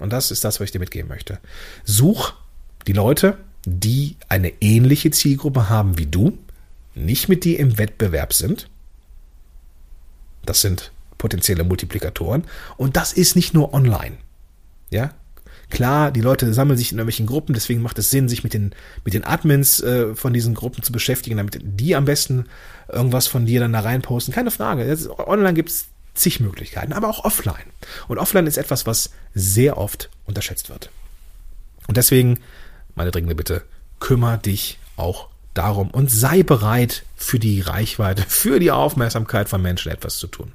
Und 0.06 0.14
das 0.14 0.30
ist 0.30 0.44
das, 0.44 0.60
was 0.60 0.66
ich 0.66 0.72
dir 0.72 0.80
mitgeben 0.80 1.10
möchte. 1.10 1.40
Such 1.84 2.34
die 2.86 2.94
Leute, 2.94 3.38
die 3.66 4.18
eine 4.30 4.54
ähnliche 4.62 5.10
Zielgruppe 5.10 5.68
haben 5.68 5.98
wie 5.98 6.06
du, 6.06 6.38
nicht 6.94 7.28
mit 7.28 7.44
dir 7.44 7.60
im 7.60 7.80
Wettbewerb 7.80 8.32
sind. 8.32 8.70
Das 10.46 10.62
sind 10.62 10.92
potenzielle 11.18 11.64
Multiplikatoren. 11.64 12.44
Und 12.78 12.98
das 12.98 13.14
ist 13.14 13.36
nicht 13.36 13.56
nur 13.56 13.74
online. 13.74 14.18
Ja, 14.92 15.12
Klar, 15.70 16.12
die 16.12 16.22
Leute 16.22 16.54
sammeln 16.54 16.78
sich 16.78 16.92
in 16.92 17.00
irgendwelchen 17.00 17.26
Gruppen, 17.26 17.54
deswegen 17.54 17.82
macht 17.82 17.98
es 17.98 18.12
Sinn, 18.12 18.30
sich 18.30 18.44
mit 18.44 18.54
den, 18.54 18.74
mit 19.04 19.14
den 19.16 19.24
Admins 19.24 19.82
äh, 19.82 20.14
von 20.14 20.32
diesen 20.32 20.54
Gruppen 20.54 20.84
zu 20.84 20.92
beschäftigen, 20.92 21.38
damit 21.38 21.60
die 21.64 21.96
am 21.96 22.06
besten 22.06 22.46
irgendwas 22.88 23.28
von 23.28 23.46
dir 23.46 23.60
dann 23.60 23.74
da 23.74 23.80
reinposten. 23.80 24.34
Keine 24.34 24.52
Frage. 24.52 24.96
Online 25.18 25.56
gibt's 25.56 25.88
zig 26.16 26.40
Möglichkeiten, 26.40 26.94
aber 26.94 27.10
auch 27.10 27.24
offline. 27.24 27.66
Und 28.08 28.18
offline 28.18 28.48
ist 28.48 28.58
etwas, 28.58 28.86
was 28.86 29.12
sehr 29.34 29.78
oft 29.78 30.10
unterschätzt 30.26 30.70
wird. 30.70 30.90
Und 31.88 31.98
deswegen, 31.98 32.40
meine 32.96 33.12
dringende 33.12 33.36
Bitte, 33.36 33.64
kümmere 34.00 34.38
dich 34.38 34.80
auch 34.98 35.30
darum 35.54 35.90
und 35.92 36.10
sei 36.12 36.44
bereit, 36.44 37.04
für 37.16 37.40
die 37.40 37.62
Reichweite, 37.62 38.24
für 38.28 38.60
die 38.60 38.72
Aufmerksamkeit 38.72 39.50
von 39.50 39.62
Menschen 39.62 39.92
etwas 39.92 40.18
zu 40.18 40.28
tun. 40.28 40.52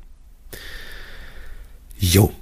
Jo, 1.99 2.33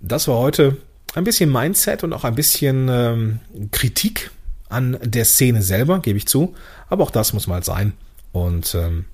das 0.00 0.28
war 0.28 0.38
heute 0.38 0.78
ein 1.14 1.24
bisschen 1.24 1.52
Mindset 1.52 2.02
und 2.02 2.12
auch 2.12 2.24
ein 2.24 2.34
bisschen 2.34 2.88
ähm, 2.88 3.40
Kritik 3.70 4.30
an 4.68 4.98
der 5.02 5.24
Szene 5.26 5.62
selber, 5.62 6.00
gebe 6.00 6.16
ich 6.16 6.26
zu. 6.26 6.54
Aber 6.88 7.04
auch 7.04 7.10
das 7.10 7.34
muss 7.34 7.46
mal 7.46 7.62
sein. 7.62 7.92
Und 8.32 8.74
ähm, 8.74 9.04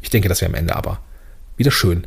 ich 0.00 0.10
denke, 0.10 0.28
dass 0.28 0.40
wir 0.40 0.48
am 0.48 0.54
Ende 0.54 0.74
aber 0.74 1.00
wieder 1.56 1.70
schön 1.70 2.06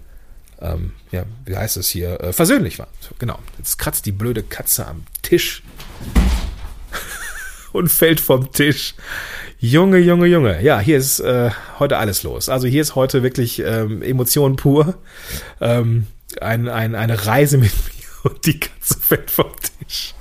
ähm, 0.62 0.91
ja, 1.12 1.26
wie 1.45 1.56
heißt 1.56 1.78
es 1.78 1.89
hier, 1.89 2.21
äh, 2.21 2.34
versöhnlich 2.34 2.80
war. 2.80 2.88
Genau. 3.19 3.39
Jetzt 3.58 3.78
kratzt 3.78 4.06
die 4.06 4.12
blöde 4.12 4.43
Katze 4.43 4.88
am 4.88 5.04
Tisch 5.21 5.63
und 7.71 7.89
fällt 7.89 8.19
vom 8.19 8.52
Tisch. 8.52 8.95
Junge, 9.60 10.00
Junge, 10.00 10.28
Junge. 10.28 10.62
Ja, 10.63 10.80
hier 10.80 10.97
ist 10.97 11.19
äh, 11.19 11.52
heute 11.80 11.97
alles 11.97 12.24
los. 12.24 12.50
Also 12.50 12.67
hier 12.67 12.82
ist 12.82 12.95
heute 12.95 13.24
wirklich 13.24 13.60
ähm, 13.60 14.02
Emotion 14.02 14.56
pur. 14.56 14.95
Ähm, 15.60 16.08
ein, 16.39 16.67
ein, 16.69 16.95
eine 16.95 17.26
Reise 17.26 17.58
mit 17.58 17.71
mir 17.97 18.32
und 18.32 18.45
die 18.45 18.60
Katze 18.60 19.00
fällt 19.00 19.32
vom 19.32 19.52
Tisch. 19.80 20.13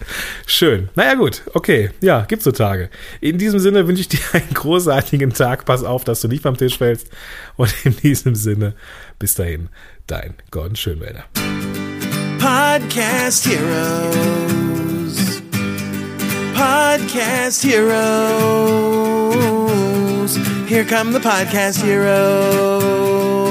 Schön. 0.47 0.89
Naja 0.95 1.15
gut, 1.15 1.43
okay. 1.55 1.91
Ja, 2.01 2.23
gibt's 2.23 2.45
so 2.45 2.53
Tage. 2.53 2.91
In 3.21 3.39
diesem 3.39 3.61
Sinne 3.61 3.87
wünsche 3.87 4.03
ich 4.03 4.09
dir 4.09 4.21
einen 4.33 4.55
großartigen 4.55 5.33
Tag. 5.33 5.65
Pass 5.65 5.85
auf, 5.85 6.05
dass 6.05 6.21
du 6.21 6.29
nicht 6.29 6.43
vom 6.43 6.57
Tisch 6.57 6.79
fällst. 6.79 7.09
Und 7.57 7.73
in 7.85 7.97
diesem 7.97 8.35
Sinne, 8.35 8.75
bis 9.19 9.35
dahin, 9.35 9.69
dein 10.11 10.35
Gordon 10.51 10.75
Schönwälder. 10.77 11.25
Podcast 12.39 13.47
Heroes. 13.47 15.17
Podcast 16.55 17.63
Heroes. 17.63 18.01
Here 20.67 20.85
come 20.85 21.13
the 21.13 21.21
Podcast 21.21 21.83
Heroes. 21.85 23.50